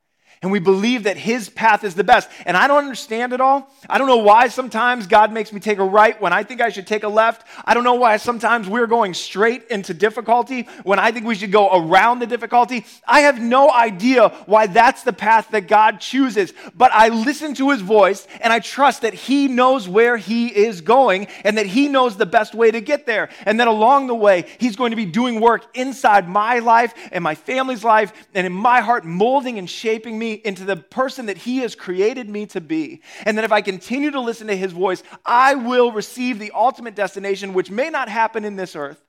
and 0.41 0.51
we 0.51 0.57
believe 0.57 1.03
that 1.03 1.17
his 1.17 1.49
path 1.49 1.83
is 1.83 1.93
the 1.93 2.03
best. 2.03 2.27
And 2.47 2.57
I 2.57 2.67
don't 2.67 2.79
understand 2.79 3.31
it 3.31 3.39
all. 3.39 3.71
I 3.87 3.99
don't 3.99 4.07
know 4.07 4.17
why 4.17 4.47
sometimes 4.47 5.05
God 5.05 5.31
makes 5.31 5.53
me 5.53 5.59
take 5.59 5.77
a 5.77 5.83
right 5.83 6.19
when 6.19 6.33
I 6.33 6.41
think 6.41 6.61
I 6.61 6.69
should 6.69 6.87
take 6.87 7.03
a 7.03 7.07
left. 7.07 7.45
I 7.63 7.75
don't 7.75 7.83
know 7.83 7.93
why 7.93 8.17
sometimes 8.17 8.67
we're 8.67 8.87
going 8.87 9.13
straight 9.13 9.67
into 9.67 9.93
difficulty 9.93 10.67
when 10.83 10.97
I 10.97 11.11
think 11.11 11.27
we 11.27 11.35
should 11.35 11.51
go 11.51 11.69
around 11.71 12.19
the 12.19 12.25
difficulty. 12.25 12.87
I 13.07 13.21
have 13.21 13.39
no 13.39 13.69
idea 13.69 14.29
why 14.47 14.65
that's 14.65 15.03
the 15.03 15.13
path 15.13 15.49
that 15.51 15.67
God 15.67 15.99
chooses. 15.99 16.53
But 16.75 16.91
I 16.91 17.09
listen 17.09 17.53
to 17.55 17.69
his 17.69 17.81
voice 17.81 18.27
and 18.39 18.51
I 18.51 18.59
trust 18.59 19.03
that 19.03 19.13
he 19.13 19.47
knows 19.47 19.87
where 19.87 20.17
he 20.17 20.47
is 20.47 20.81
going 20.81 21.27
and 21.43 21.59
that 21.59 21.67
he 21.67 21.87
knows 21.87 22.17
the 22.17 22.25
best 22.25 22.55
way 22.55 22.71
to 22.71 22.81
get 22.81 23.05
there. 23.05 23.29
And 23.45 23.59
that 23.59 23.67
along 23.67 24.07
the 24.07 24.15
way, 24.15 24.45
he's 24.57 24.75
going 24.75 24.89
to 24.89 24.95
be 24.95 25.05
doing 25.05 25.39
work 25.39 25.67
inside 25.75 26.27
my 26.27 26.57
life 26.59 26.95
and 27.11 27.23
my 27.23 27.35
family's 27.35 27.83
life 27.83 28.11
and 28.33 28.47
in 28.47 28.53
my 28.53 28.81
heart, 28.81 29.05
molding 29.05 29.59
and 29.59 29.69
shaping 29.69 30.17
me 30.17 30.30
into 30.33 30.65
the 30.65 30.75
person 30.75 31.27
that 31.27 31.37
He 31.37 31.59
has 31.59 31.75
created 31.75 32.29
me 32.29 32.45
to 32.47 32.61
be. 32.61 33.01
And 33.25 33.37
that 33.37 33.45
if 33.45 33.51
I 33.51 33.61
continue 33.61 34.11
to 34.11 34.19
listen 34.19 34.47
to 34.47 34.55
His 34.55 34.71
voice, 34.71 35.03
I 35.25 35.55
will 35.55 35.91
receive 35.91 36.39
the 36.39 36.51
ultimate 36.51 36.95
destination, 36.95 37.53
which 37.53 37.71
may 37.71 37.89
not 37.89 38.09
happen 38.09 38.45
in 38.45 38.55
this 38.55 38.75
earth, 38.75 39.03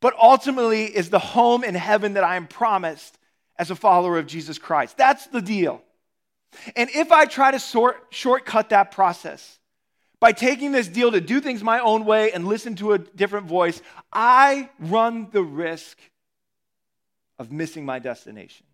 but 0.00 0.14
ultimately 0.20 0.84
is 0.84 1.10
the 1.10 1.18
home 1.18 1.64
in 1.64 1.74
heaven 1.74 2.14
that 2.14 2.24
I 2.24 2.36
am 2.36 2.46
promised 2.46 3.18
as 3.58 3.70
a 3.70 3.76
follower 3.76 4.18
of 4.18 4.26
Jesus 4.26 4.58
Christ. 4.58 4.96
That's 4.96 5.26
the 5.26 5.42
deal. 5.42 5.82
And 6.74 6.90
if 6.90 7.12
I 7.12 7.26
try 7.26 7.50
to 7.50 7.60
sort, 7.60 8.06
shortcut 8.10 8.70
that 8.70 8.90
process, 8.90 9.58
by 10.18 10.32
taking 10.32 10.72
this 10.72 10.86
deal 10.86 11.12
to 11.12 11.20
do 11.20 11.40
things 11.40 11.62
my 11.62 11.80
own 11.80 12.04
way 12.04 12.32
and 12.32 12.46
listen 12.46 12.76
to 12.76 12.92
a 12.92 12.98
different 12.98 13.46
voice, 13.46 13.80
I 14.12 14.68
run 14.78 15.28
the 15.32 15.42
risk 15.42 15.98
of 17.38 17.50
missing 17.50 17.86
my 17.86 17.98
destination. 17.98 18.66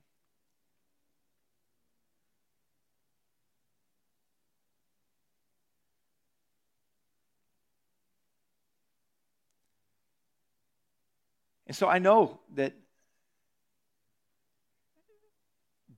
And 11.66 11.76
so 11.76 11.88
I 11.88 11.98
know 11.98 12.38
that 12.54 12.74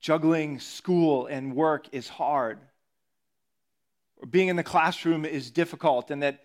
juggling 0.00 0.60
school 0.60 1.26
and 1.26 1.54
work 1.54 1.88
is 1.92 2.08
hard, 2.08 2.58
or 4.16 4.26
being 4.26 4.48
in 4.48 4.56
the 4.56 4.62
classroom 4.62 5.24
is 5.24 5.50
difficult, 5.50 6.10
and 6.10 6.22
that 6.22 6.40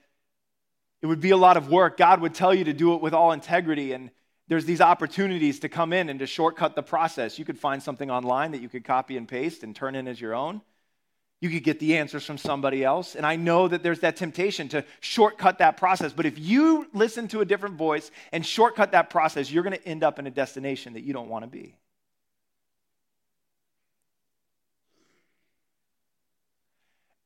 it 1.02 1.08
would 1.08 1.22
be 1.22 1.32
a 1.32 1.38
lot 1.38 1.58
of 1.58 1.70
work. 1.70 1.98
God 1.98 2.22
would 2.22 2.34
tell 2.34 2.54
you 2.54 2.66
to 2.66 2.74
do 2.74 2.96
it 2.96 3.02
with 3.02 3.14
all 3.14 3.32
integrity, 3.32 3.94
and 3.94 4.10
there's 4.48 4.66
these 4.66 4.82
opportunities 4.82 5.60
to 5.62 5.70
come 5.70 5.94
in 5.94 6.10
and 6.10 6.20
to 6.20 6.28
shortcut 6.28 6.76
the 6.76 6.84
process. 6.84 7.40
You 7.40 7.46
could 7.46 7.58
find 7.58 7.82
something 7.82 8.12
online 8.12 8.52
that 8.52 8.62
you 8.62 8.70
could 8.70 8.84
copy 8.84 9.18
and 9.18 9.28
paste 9.28 9.64
and 9.64 9.76
turn 9.76 9.96
in 9.96 10.08
as 10.08 10.20
your 10.20 10.34
own. 10.34 10.62
You 11.44 11.50
could 11.50 11.66
get 11.66 11.82
the 11.82 11.98
answers 11.98 12.24
from 12.24 12.38
somebody 12.38 12.86
else. 12.86 13.16
And 13.16 13.26
I 13.26 13.36
know 13.36 13.68
that 13.68 13.84
there's 13.84 14.00
that 14.00 14.16
temptation 14.16 14.70
to 14.70 14.86
shortcut 15.02 15.58
that 15.58 15.76
process. 15.76 16.14
But 16.14 16.26
if 16.26 16.40
you 16.40 16.88
listen 16.94 17.28
to 17.28 17.42
a 17.42 17.46
different 17.46 17.76
voice 17.76 18.12
and 18.32 18.46
shortcut 18.46 18.94
that 18.94 19.10
process, 19.10 19.52
you're 19.52 19.64
going 19.64 19.76
to 19.76 19.86
end 19.86 20.06
up 20.06 20.20
in 20.20 20.26
a 20.26 20.32
destination 20.32 20.94
that 20.94 21.04
you 21.04 21.12
don't 21.12 21.28
want 21.28 21.44
to 21.44 21.50
be. 21.50 21.76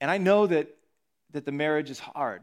And 0.01 0.09
I 0.09 0.17
know 0.17 0.47
that, 0.47 0.75
that 1.33 1.45
the 1.45 1.51
marriage 1.51 1.91
is 1.91 1.99
hard. 1.99 2.41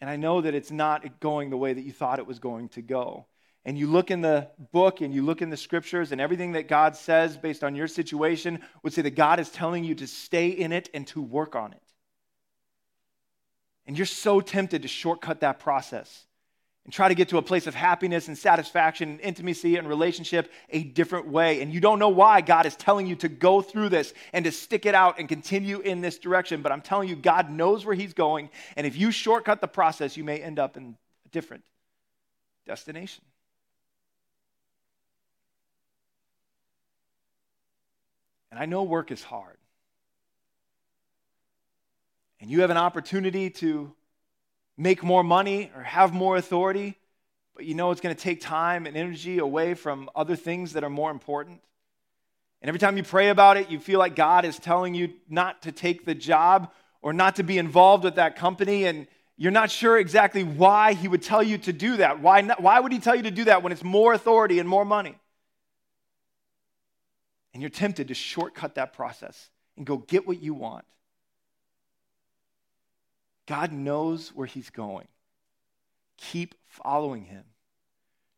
And 0.00 0.08
I 0.08 0.14
know 0.14 0.40
that 0.40 0.54
it's 0.54 0.70
not 0.70 1.18
going 1.18 1.50
the 1.50 1.56
way 1.56 1.72
that 1.72 1.82
you 1.82 1.90
thought 1.90 2.20
it 2.20 2.26
was 2.28 2.38
going 2.38 2.68
to 2.68 2.82
go 2.82 3.26
and 3.64 3.78
you 3.78 3.86
look 3.86 4.10
in 4.10 4.20
the 4.20 4.48
book 4.72 5.00
and 5.00 5.14
you 5.14 5.22
look 5.22 5.40
in 5.40 5.48
the 5.48 5.56
scriptures 5.56 6.12
and 6.12 6.20
everything 6.20 6.52
that 6.52 6.68
God 6.68 6.96
says 6.96 7.36
based 7.36 7.64
on 7.64 7.74
your 7.74 7.88
situation 7.88 8.60
would 8.82 8.92
say 8.92 9.02
that 9.02 9.14
God 9.14 9.40
is 9.40 9.48
telling 9.48 9.84
you 9.84 9.94
to 9.96 10.06
stay 10.06 10.48
in 10.48 10.72
it 10.72 10.90
and 10.92 11.06
to 11.08 11.22
work 11.22 11.56
on 11.56 11.72
it. 11.72 11.82
And 13.86 13.96
you're 13.96 14.06
so 14.06 14.40
tempted 14.40 14.82
to 14.82 14.88
shortcut 14.88 15.40
that 15.40 15.60
process 15.60 16.26
and 16.84 16.92
try 16.92 17.08
to 17.08 17.14
get 17.14 17.30
to 17.30 17.38
a 17.38 17.42
place 17.42 17.66
of 17.66 17.74
happiness 17.74 18.28
and 18.28 18.36
satisfaction 18.36 19.08
and 19.08 19.20
intimacy 19.20 19.76
and 19.76 19.88
relationship 19.88 20.52
a 20.68 20.82
different 20.82 21.28
way. 21.28 21.62
And 21.62 21.72
you 21.72 21.80
don't 21.80 21.98
know 21.98 22.10
why 22.10 22.42
God 22.42 22.66
is 22.66 22.76
telling 22.76 23.06
you 23.06 23.16
to 23.16 23.28
go 23.28 23.62
through 23.62 23.88
this 23.88 24.12
and 24.34 24.44
to 24.44 24.52
stick 24.52 24.84
it 24.84 24.94
out 24.94 25.18
and 25.18 25.26
continue 25.26 25.80
in 25.80 26.02
this 26.02 26.18
direction. 26.18 26.60
But 26.60 26.72
I'm 26.72 26.82
telling 26.82 27.08
you, 27.08 27.16
God 27.16 27.50
knows 27.50 27.86
where 27.86 27.94
He's 27.94 28.12
going. 28.12 28.50
And 28.76 28.86
if 28.86 28.96
you 28.96 29.10
shortcut 29.10 29.62
the 29.62 29.68
process, 29.68 30.16
you 30.18 30.24
may 30.24 30.38
end 30.38 30.58
up 30.58 30.76
in 30.76 30.96
a 31.24 31.28
different 31.30 31.64
destination. 32.66 33.24
And 38.54 38.62
I 38.62 38.66
know 38.66 38.84
work 38.84 39.10
is 39.10 39.20
hard. 39.20 39.56
And 42.40 42.48
you 42.48 42.60
have 42.60 42.70
an 42.70 42.76
opportunity 42.76 43.50
to 43.50 43.92
make 44.78 45.02
more 45.02 45.24
money 45.24 45.72
or 45.74 45.82
have 45.82 46.14
more 46.14 46.36
authority, 46.36 46.96
but 47.56 47.64
you 47.64 47.74
know 47.74 47.90
it's 47.90 48.00
going 48.00 48.14
to 48.14 48.22
take 48.22 48.40
time 48.40 48.86
and 48.86 48.96
energy 48.96 49.38
away 49.38 49.74
from 49.74 50.08
other 50.14 50.36
things 50.36 50.74
that 50.74 50.84
are 50.84 50.88
more 50.88 51.10
important. 51.10 51.62
And 52.62 52.68
every 52.68 52.78
time 52.78 52.96
you 52.96 53.02
pray 53.02 53.30
about 53.30 53.56
it, 53.56 53.70
you 53.70 53.80
feel 53.80 53.98
like 53.98 54.14
God 54.14 54.44
is 54.44 54.56
telling 54.56 54.94
you 54.94 55.14
not 55.28 55.62
to 55.62 55.72
take 55.72 56.04
the 56.04 56.14
job 56.14 56.70
or 57.02 57.12
not 57.12 57.34
to 57.36 57.42
be 57.42 57.58
involved 57.58 58.04
with 58.04 58.14
that 58.14 58.36
company, 58.36 58.84
and 58.84 59.08
you're 59.36 59.50
not 59.50 59.68
sure 59.68 59.98
exactly 59.98 60.44
why 60.44 60.92
he 60.92 61.08
would 61.08 61.22
tell 61.22 61.42
you 61.42 61.58
to 61.58 61.72
do 61.72 61.96
that. 61.96 62.20
Why, 62.20 62.40
not, 62.42 62.62
why 62.62 62.78
would 62.78 62.92
he 62.92 63.00
tell 63.00 63.16
you 63.16 63.24
to 63.24 63.32
do 63.32 63.46
that 63.46 63.64
when 63.64 63.72
it's 63.72 63.82
more 63.82 64.12
authority 64.12 64.60
and 64.60 64.68
more 64.68 64.84
money? 64.84 65.16
And 67.54 67.62
you're 67.62 67.70
tempted 67.70 68.08
to 68.08 68.14
shortcut 68.14 68.74
that 68.74 68.92
process 68.92 69.48
and 69.76 69.86
go 69.86 69.96
get 69.96 70.26
what 70.26 70.42
you 70.42 70.52
want. 70.52 70.84
God 73.46 73.72
knows 73.72 74.30
where 74.34 74.46
he's 74.46 74.70
going. 74.70 75.06
Keep 76.16 76.56
following 76.66 77.24
him. 77.24 77.44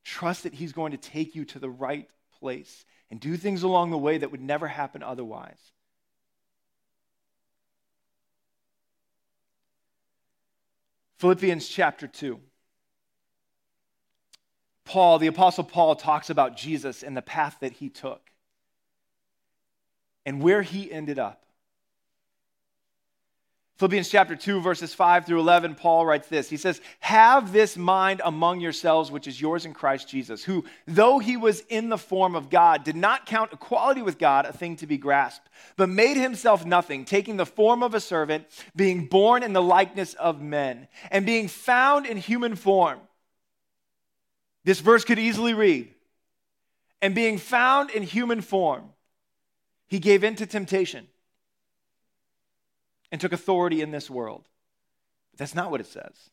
Trust 0.05 0.43
that 0.43 0.55
he's 0.55 0.73
going 0.73 0.93
to 0.93 0.99
take 0.99 1.35
you 1.35 1.47
to 1.47 1.59
the 1.59 1.71
right 1.71 2.09
place 2.39 2.85
and 3.11 3.19
do 3.19 3.37
things 3.37 3.63
along 3.63 3.91
the 3.91 3.99
way 3.99 4.19
that 4.19 4.31
would 4.31 4.43
never 4.43 4.69
happen 4.69 5.03
otherwise. 5.03 5.59
Philippians 11.17 11.67
chapter 11.69 12.07
2. 12.07 12.39
Paul, 14.85 15.19
the 15.19 15.27
Apostle 15.27 15.65
Paul, 15.65 15.97
talks 15.97 16.29
about 16.29 16.57
Jesus 16.57 17.03
and 17.03 17.17
the 17.17 17.23
path 17.23 17.57
that 17.61 17.73
he 17.73 17.89
took 17.89 18.31
and 20.27 20.43
where 20.43 20.61
he 20.61 20.93
ended 20.93 21.19
up. 21.19 21.47
Philippians 23.77 24.09
chapter 24.09 24.35
2, 24.35 24.63
verses 24.63 24.95
5 24.95 25.27
through 25.27 25.39
11, 25.39 25.75
Paul 25.75 26.07
writes 26.07 26.29
this. 26.29 26.49
He 26.49 26.57
says, 26.57 26.81
Have 27.01 27.53
this 27.53 27.77
mind 27.77 28.23
among 28.25 28.61
yourselves, 28.61 29.11
which 29.11 29.27
is 29.27 29.39
yours 29.39 29.67
in 29.67 29.75
Christ 29.75 30.09
Jesus, 30.09 30.43
who, 30.43 30.65
though 30.87 31.19
he 31.19 31.37
was 31.37 31.61
in 31.69 31.91
the 31.91 31.99
form 31.99 32.35
of 32.35 32.49
God, 32.49 32.85
did 32.85 32.97
not 32.97 33.27
count 33.27 33.53
equality 33.53 34.01
with 34.01 34.19
God 34.19 34.47
a 34.47 34.53
thing 34.53 34.77
to 34.77 34.87
be 34.87 34.97
grasped, 34.97 35.47
but 35.77 35.91
made 35.91 36.17
himself 36.17 36.65
nothing, 36.65 37.05
taking 37.05 37.37
the 37.37 37.45
form 37.45 37.83
of 37.83 37.93
a 37.93 38.01
servant, 38.01 38.47
being 38.75 39.09
born 39.09 39.43
in 39.43 39.53
the 39.53 39.63
likeness 39.63 40.15
of 40.15 40.41
men, 40.41 40.89
and 41.11 41.27
being 41.27 41.47
found 41.47 42.07
in 42.07 42.17
human 42.17 42.57
form. 42.57 42.99
This 44.65 44.81
verse 44.81 45.05
could 45.05 45.19
easily 45.19 45.53
read, 45.53 45.93
And 47.03 47.15
being 47.15 47.37
found 47.37 47.91
in 47.91 48.03
human 48.03 48.41
form, 48.41 48.91
he 49.87 49.99
gave 49.99 50.25
in 50.25 50.37
to 50.37 50.47
temptation 50.47 51.07
and 53.13 53.21
took 53.21 53.33
authority 53.33 53.83
in 53.83 53.91
this 53.91 54.11
world. 54.11 54.49
But 55.33 55.39
that's 55.39 55.55
not 55.55 55.71
what 55.71 55.81
it 55.81 55.87
says. 55.87 56.31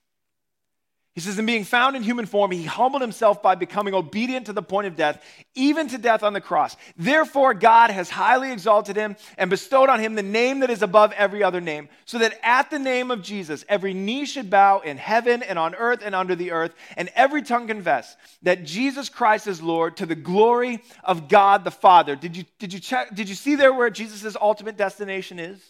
He 1.16 1.22
says, 1.22 1.38
in 1.38 1.46
being 1.46 1.64
found 1.64 1.96
in 1.96 2.02
human 2.02 2.26
form, 2.26 2.50
he 2.50 2.64
humbled 2.64 3.04
himself 3.04 3.40
by 3.44 3.54
becoming 3.54 3.94
obedient 3.94 4.48
to 4.48 4.54
the 4.54 4.64
point 4.64 4.88
of 4.88 4.96
death, 4.96 5.24
even 5.54 5.88
to 5.90 6.00
death 6.00 6.24
on 6.24 6.34
the 6.34 6.42
cross. 6.42 6.76
Therefore, 6.98 7.54
God 7.54 7.92
has 7.92 8.10
highly 8.10 8.52
exalted 8.52 8.96
him 8.96 9.16
and 9.38 9.48
bestowed 9.48 9.90
on 9.90 10.00
him 10.00 10.16
the 10.16 10.24
name 10.24 10.62
that 10.62 10.72
is 10.72 10.82
above 10.82 11.12
every 11.12 11.44
other 11.44 11.62
name, 11.62 11.88
so 12.06 12.18
that 12.18 12.40
at 12.42 12.72
the 12.72 12.80
name 12.80 13.12
of 13.12 13.22
Jesus, 13.22 13.64
every 13.70 13.94
knee 13.94 14.26
should 14.26 14.50
bow 14.50 14.80
in 14.80 14.98
heaven 14.98 15.44
and 15.44 15.60
on 15.60 15.76
earth 15.76 16.02
and 16.04 16.16
under 16.16 16.34
the 16.34 16.50
earth, 16.50 16.74
and 16.98 17.12
every 17.14 17.44
tongue 17.44 17.68
confess 17.68 18.18
that 18.42 18.64
Jesus 18.64 19.08
Christ 19.08 19.46
is 19.46 19.62
Lord 19.62 19.98
to 19.98 20.08
the 20.08 20.16
glory 20.16 20.82
of 21.04 21.28
God 21.28 21.64
the 21.64 21.70
Father. 21.70 22.16
Did 22.16 22.36
you, 22.36 22.46
did 22.58 22.74
you, 22.74 22.80
check, 22.80 23.14
did 23.14 23.30
you 23.30 23.36
see 23.36 23.54
there 23.54 23.72
where 23.72 23.92
Jesus' 23.92 24.36
ultimate 24.42 24.78
destination 24.78 25.38
is? 25.38 25.62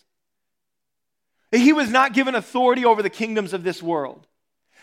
He 1.51 1.73
was 1.73 1.89
not 1.89 2.13
given 2.13 2.33
authority 2.33 2.85
over 2.85 3.03
the 3.03 3.09
kingdoms 3.09 3.51
of 3.51 3.63
this 3.63 3.83
world, 3.83 4.25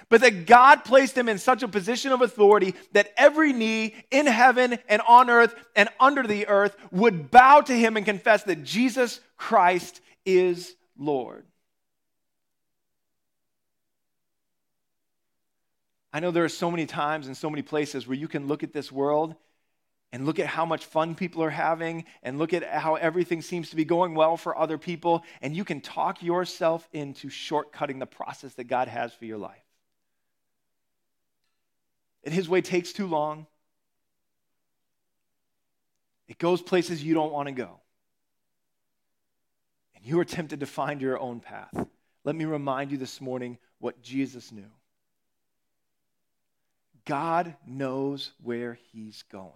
but 0.08 0.20
that 0.22 0.46
God 0.46 0.84
placed 0.84 1.16
him 1.16 1.28
in 1.28 1.38
such 1.38 1.62
a 1.62 1.68
position 1.68 2.12
of 2.12 2.22
authority 2.22 2.74
that 2.92 3.12
every 3.16 3.52
knee 3.52 3.94
in 4.10 4.26
heaven 4.26 4.78
and 4.88 5.02
on 5.06 5.30
earth 5.30 5.54
and 5.76 5.88
under 5.98 6.26
the 6.26 6.48
earth 6.48 6.76
would 6.90 7.30
bow 7.30 7.60
to 7.60 7.72
him 7.76 7.96
and 7.96 8.06
confess 8.06 8.44
that 8.44 8.64
Jesus 8.64 9.20
Christ 9.36 10.00
is 10.24 10.74
Lord. 10.98 11.46
I 16.12 16.20
know 16.20 16.30
there 16.30 16.44
are 16.44 16.48
so 16.48 16.70
many 16.70 16.86
times 16.86 17.26
and 17.26 17.36
so 17.36 17.48
many 17.48 17.62
places 17.62 18.06
where 18.06 18.16
you 18.16 18.26
can 18.26 18.48
look 18.48 18.62
at 18.62 18.72
this 18.72 18.90
world 18.90 19.36
and 20.12 20.26
look 20.26 20.40
at 20.40 20.46
how 20.46 20.64
much 20.66 20.84
fun 20.84 21.14
people 21.14 21.42
are 21.42 21.50
having 21.50 22.04
and 22.24 22.36
look 22.36 22.52
at 22.52 22.64
how 22.64 22.96
everything 22.96 23.42
seems 23.42 23.70
to 23.70 23.76
be 23.76 23.84
going 23.84 24.14
well 24.14 24.36
for 24.36 24.58
other 24.58 24.76
people, 24.76 25.22
and 25.40 25.54
you 25.54 25.64
can 25.64 25.80
talk 25.80 26.20
yourself 26.20 26.88
into 26.92 27.28
shortcutting 27.28 28.00
the 28.00 28.06
process 28.06 28.54
that 28.54 28.64
God 28.64 28.88
has 28.88 29.14
for 29.14 29.24
your 29.24 29.38
life. 29.38 29.62
And 32.24 32.34
His 32.34 32.48
way 32.48 32.60
takes 32.60 32.92
too 32.92 33.06
long, 33.06 33.46
it 36.28 36.38
goes 36.38 36.62
places 36.62 37.02
you 37.02 37.14
don't 37.14 37.32
want 37.32 37.48
to 37.48 37.54
go. 37.54 37.80
And 39.96 40.04
you 40.04 40.18
are 40.20 40.24
tempted 40.24 40.60
to 40.60 40.66
find 40.66 41.00
your 41.00 41.18
own 41.18 41.40
path. 41.40 41.74
Let 42.24 42.36
me 42.36 42.44
remind 42.44 42.92
you 42.92 42.98
this 42.98 43.20
morning 43.20 43.58
what 43.78 44.02
Jesus 44.02 44.52
knew. 44.52 44.70
God 47.04 47.56
knows 47.66 48.32
where 48.42 48.78
He's 48.92 49.24
going. 49.32 49.52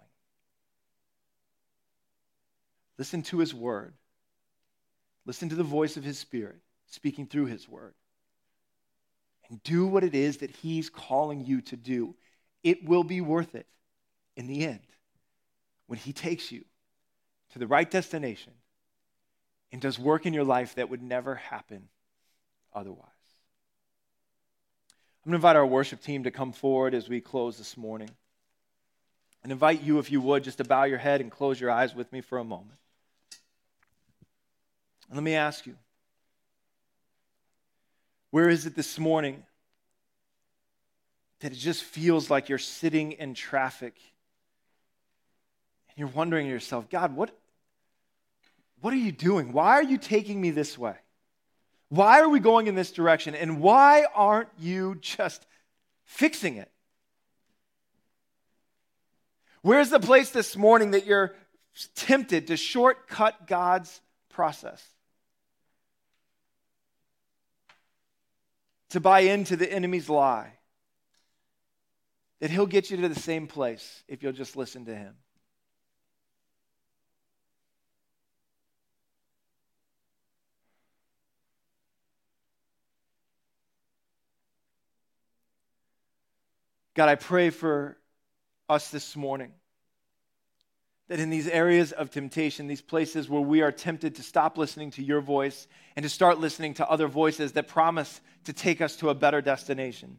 Listen 2.97 3.21
to 3.23 3.39
his 3.39 3.53
word. 3.53 3.93
Listen 5.25 5.49
to 5.49 5.55
the 5.55 5.63
voice 5.63 5.97
of 5.97 6.03
his 6.03 6.19
spirit 6.19 6.57
speaking 6.87 7.25
through 7.25 7.45
his 7.45 7.67
word. 7.67 7.93
And 9.49 9.61
do 9.63 9.85
what 9.85 10.03
it 10.03 10.15
is 10.15 10.37
that 10.37 10.49
he's 10.49 10.89
calling 10.89 11.45
you 11.45 11.61
to 11.61 11.75
do. 11.75 12.15
It 12.65 12.83
will 12.83 13.03
be 13.03 13.21
worth 13.21 13.53
it 13.53 13.67
in 14.35 14.47
the 14.47 14.65
end 14.65 14.79
when 15.85 15.99
he 15.99 16.11
takes 16.11 16.51
you 16.51 16.65
to 17.53 17.59
the 17.59 17.67
right 17.67 17.89
destination 17.89 18.53
and 19.71 19.79
does 19.79 19.99
work 19.99 20.25
in 20.25 20.33
your 20.33 20.43
life 20.43 20.73
that 20.73 20.89
would 20.89 21.03
never 21.03 21.35
happen 21.35 21.89
otherwise. 22.73 23.05
I'm 25.23 25.29
going 25.29 25.33
to 25.33 25.35
invite 25.35 25.55
our 25.55 25.65
worship 25.65 26.01
team 26.01 26.23
to 26.23 26.31
come 26.31 26.51
forward 26.51 26.95
as 26.95 27.07
we 27.07 27.21
close 27.21 27.59
this 27.59 27.77
morning. 27.77 28.09
And 29.43 29.51
invite 29.51 29.83
you, 29.83 29.99
if 29.99 30.11
you 30.11 30.19
would, 30.21 30.43
just 30.43 30.57
to 30.57 30.63
bow 30.63 30.85
your 30.85 30.97
head 30.97 31.21
and 31.21 31.29
close 31.29 31.61
your 31.61 31.69
eyes 31.69 31.93
with 31.93 32.11
me 32.11 32.21
for 32.21 32.39
a 32.39 32.43
moment. 32.43 32.79
And 35.07 35.17
let 35.17 35.23
me 35.23 35.35
ask 35.35 35.67
you 35.67 35.75
where 38.31 38.49
is 38.49 38.65
it 38.65 38.75
this 38.75 38.97
morning 38.97 39.43
that 41.45 41.51
it 41.51 41.57
just 41.57 41.83
feels 41.83 42.31
like 42.31 42.49
you're 42.49 42.57
sitting 42.57 43.11
in 43.11 43.35
traffic 43.35 43.95
and 45.87 45.95
you're 45.95 46.07
wondering 46.07 46.47
to 46.47 46.51
yourself, 46.51 46.89
God, 46.89 47.15
what, 47.15 47.37
what 48.81 48.91
are 48.91 48.97
you 48.97 49.11
doing? 49.11 49.53
Why 49.53 49.73
are 49.73 49.83
you 49.83 49.99
taking 49.99 50.41
me 50.41 50.49
this 50.49 50.75
way? 50.75 50.95
Why 51.89 52.21
are 52.21 52.29
we 52.29 52.39
going 52.39 52.65
in 52.65 52.73
this 52.73 52.91
direction? 52.91 53.35
And 53.35 53.61
why 53.61 54.07
aren't 54.15 54.49
you 54.57 54.95
just 55.01 55.45
fixing 56.05 56.55
it? 56.57 56.71
Where's 59.61 59.91
the 59.91 59.99
place 59.99 60.31
this 60.31 60.57
morning 60.57 60.91
that 60.91 61.05
you're 61.05 61.35
tempted 61.93 62.47
to 62.47 62.57
shortcut 62.57 63.45
God's 63.45 64.01
process? 64.29 64.83
to 68.89 68.99
buy 68.99 69.19
into 69.19 69.57
the 69.57 69.69
enemy's 69.69 70.09
lie. 70.09 70.54
That 72.39 72.51
he'll 72.51 72.65
get 72.65 72.89
you 72.91 72.97
to 72.97 73.09
the 73.09 73.19
same 73.19 73.47
place 73.47 74.03
if 74.07 74.21
you'll 74.21 74.33
just 74.33 74.55
listen 74.55 74.85
to 74.85 74.95
him. 74.95 75.15
God, 86.95 87.09
I 87.09 87.15
pray 87.15 87.49
for 87.49 87.97
us 88.69 88.89
this 88.89 89.15
morning 89.15 89.51
that 91.07 91.19
in 91.19 91.29
these 91.29 91.47
areas 91.47 91.91
of 91.91 92.09
temptation, 92.09 92.67
these 92.67 92.81
places 92.81 93.29
where 93.29 93.41
we 93.41 93.61
are 93.61 93.71
tempted 93.71 94.15
to 94.15 94.23
stop 94.23 94.57
listening 94.57 94.91
to 94.91 95.03
your 95.03 95.21
voice 95.21 95.67
and 95.95 96.03
to 96.03 96.09
start 96.09 96.39
listening 96.39 96.73
to 96.75 96.89
other 96.89 97.07
voices 97.07 97.51
that 97.51 97.67
promise 97.67 98.21
to 98.45 98.53
take 98.53 98.81
us 98.81 98.95
to 98.95 99.09
a 99.09 99.13
better 99.13 99.41
destination. 99.41 100.17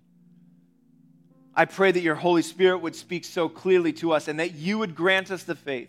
I 1.56 1.64
pray 1.64 1.90
that 1.90 2.00
your 2.00 2.14
Holy 2.14 2.42
Spirit 2.42 2.78
would 2.78 2.94
speak 2.94 3.24
so 3.24 3.48
clearly 3.48 3.94
to 3.94 4.12
us 4.12 4.28
and 4.28 4.38
that 4.40 4.54
you 4.54 4.78
would 4.78 4.94
grant 4.94 5.30
us 5.30 5.44
the 5.44 5.54
faith 5.54 5.88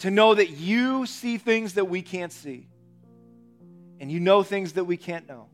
to 0.00 0.10
know 0.10 0.34
that 0.34 0.50
you 0.50 1.06
see 1.06 1.38
things 1.38 1.74
that 1.74 1.84
we 1.84 2.02
can't 2.02 2.32
see 2.32 2.66
and 4.00 4.10
you 4.10 4.18
know 4.18 4.42
things 4.42 4.72
that 4.72 4.84
we 4.84 4.96
can't 4.96 5.28
know. 5.28 5.46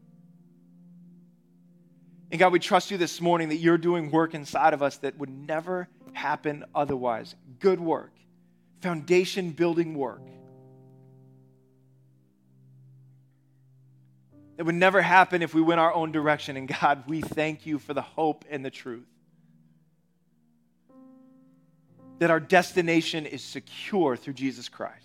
And 2.30 2.38
God, 2.38 2.52
we 2.52 2.58
trust 2.58 2.90
you 2.90 2.96
this 2.96 3.20
morning 3.20 3.50
that 3.50 3.56
you're 3.56 3.78
doing 3.78 4.10
work 4.10 4.34
inside 4.34 4.72
of 4.72 4.82
us 4.82 4.96
that 4.98 5.18
would 5.18 5.28
never 5.30 5.88
happen 6.14 6.64
otherwise. 6.74 7.34
Good 7.60 7.80
work, 7.80 8.12
foundation 8.80 9.50
building 9.50 9.94
work 9.94 10.22
that 14.57 14.64
would 14.64 14.74
never 14.74 15.02
happen 15.02 15.42
if 15.42 15.55
we 15.55 15.61
went 15.61 15.80
our 15.80 15.92
own 15.92 16.12
direction. 16.12 16.57
And 16.57 16.68
God, 16.68 17.05
we 17.07 17.20
thank 17.20 17.66
you 17.66 17.78
for 17.78 17.94
the 17.94 18.02
hope 18.02 18.44
and 18.48 18.64
the 18.64 18.70
truth. 18.70 19.07
That 22.20 22.30
our 22.30 22.40
destination 22.40 23.26
is 23.26 23.42
secure 23.42 24.16
through 24.16 24.34
Jesus 24.34 24.68
Christ. 24.68 25.00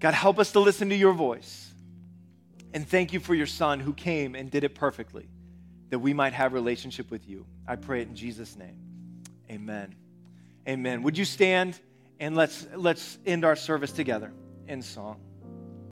God, 0.00 0.14
help 0.14 0.38
us 0.38 0.52
to 0.52 0.60
listen 0.60 0.90
to 0.90 0.94
your 0.94 1.12
voice. 1.12 1.72
And 2.74 2.86
thank 2.86 3.12
you 3.12 3.20
for 3.20 3.34
your 3.34 3.46
son 3.46 3.80
who 3.80 3.94
came 3.94 4.34
and 4.34 4.50
did 4.50 4.62
it 4.62 4.74
perfectly 4.74 5.28
that 5.90 5.98
we 5.98 6.12
might 6.12 6.34
have 6.34 6.52
relationship 6.52 7.10
with 7.10 7.26
you. 7.26 7.46
I 7.66 7.76
pray 7.76 8.02
it 8.02 8.08
in 8.08 8.14
Jesus 8.14 8.56
name. 8.56 8.76
Amen. 9.50 9.94
Amen. 10.68 11.02
Would 11.02 11.16
you 11.16 11.24
stand 11.24 11.80
and 12.20 12.36
let's 12.36 12.66
let's 12.74 13.18
end 13.26 13.44
our 13.44 13.56
service 13.56 13.92
together 13.92 14.32
in 14.66 14.82
song. 14.82 15.20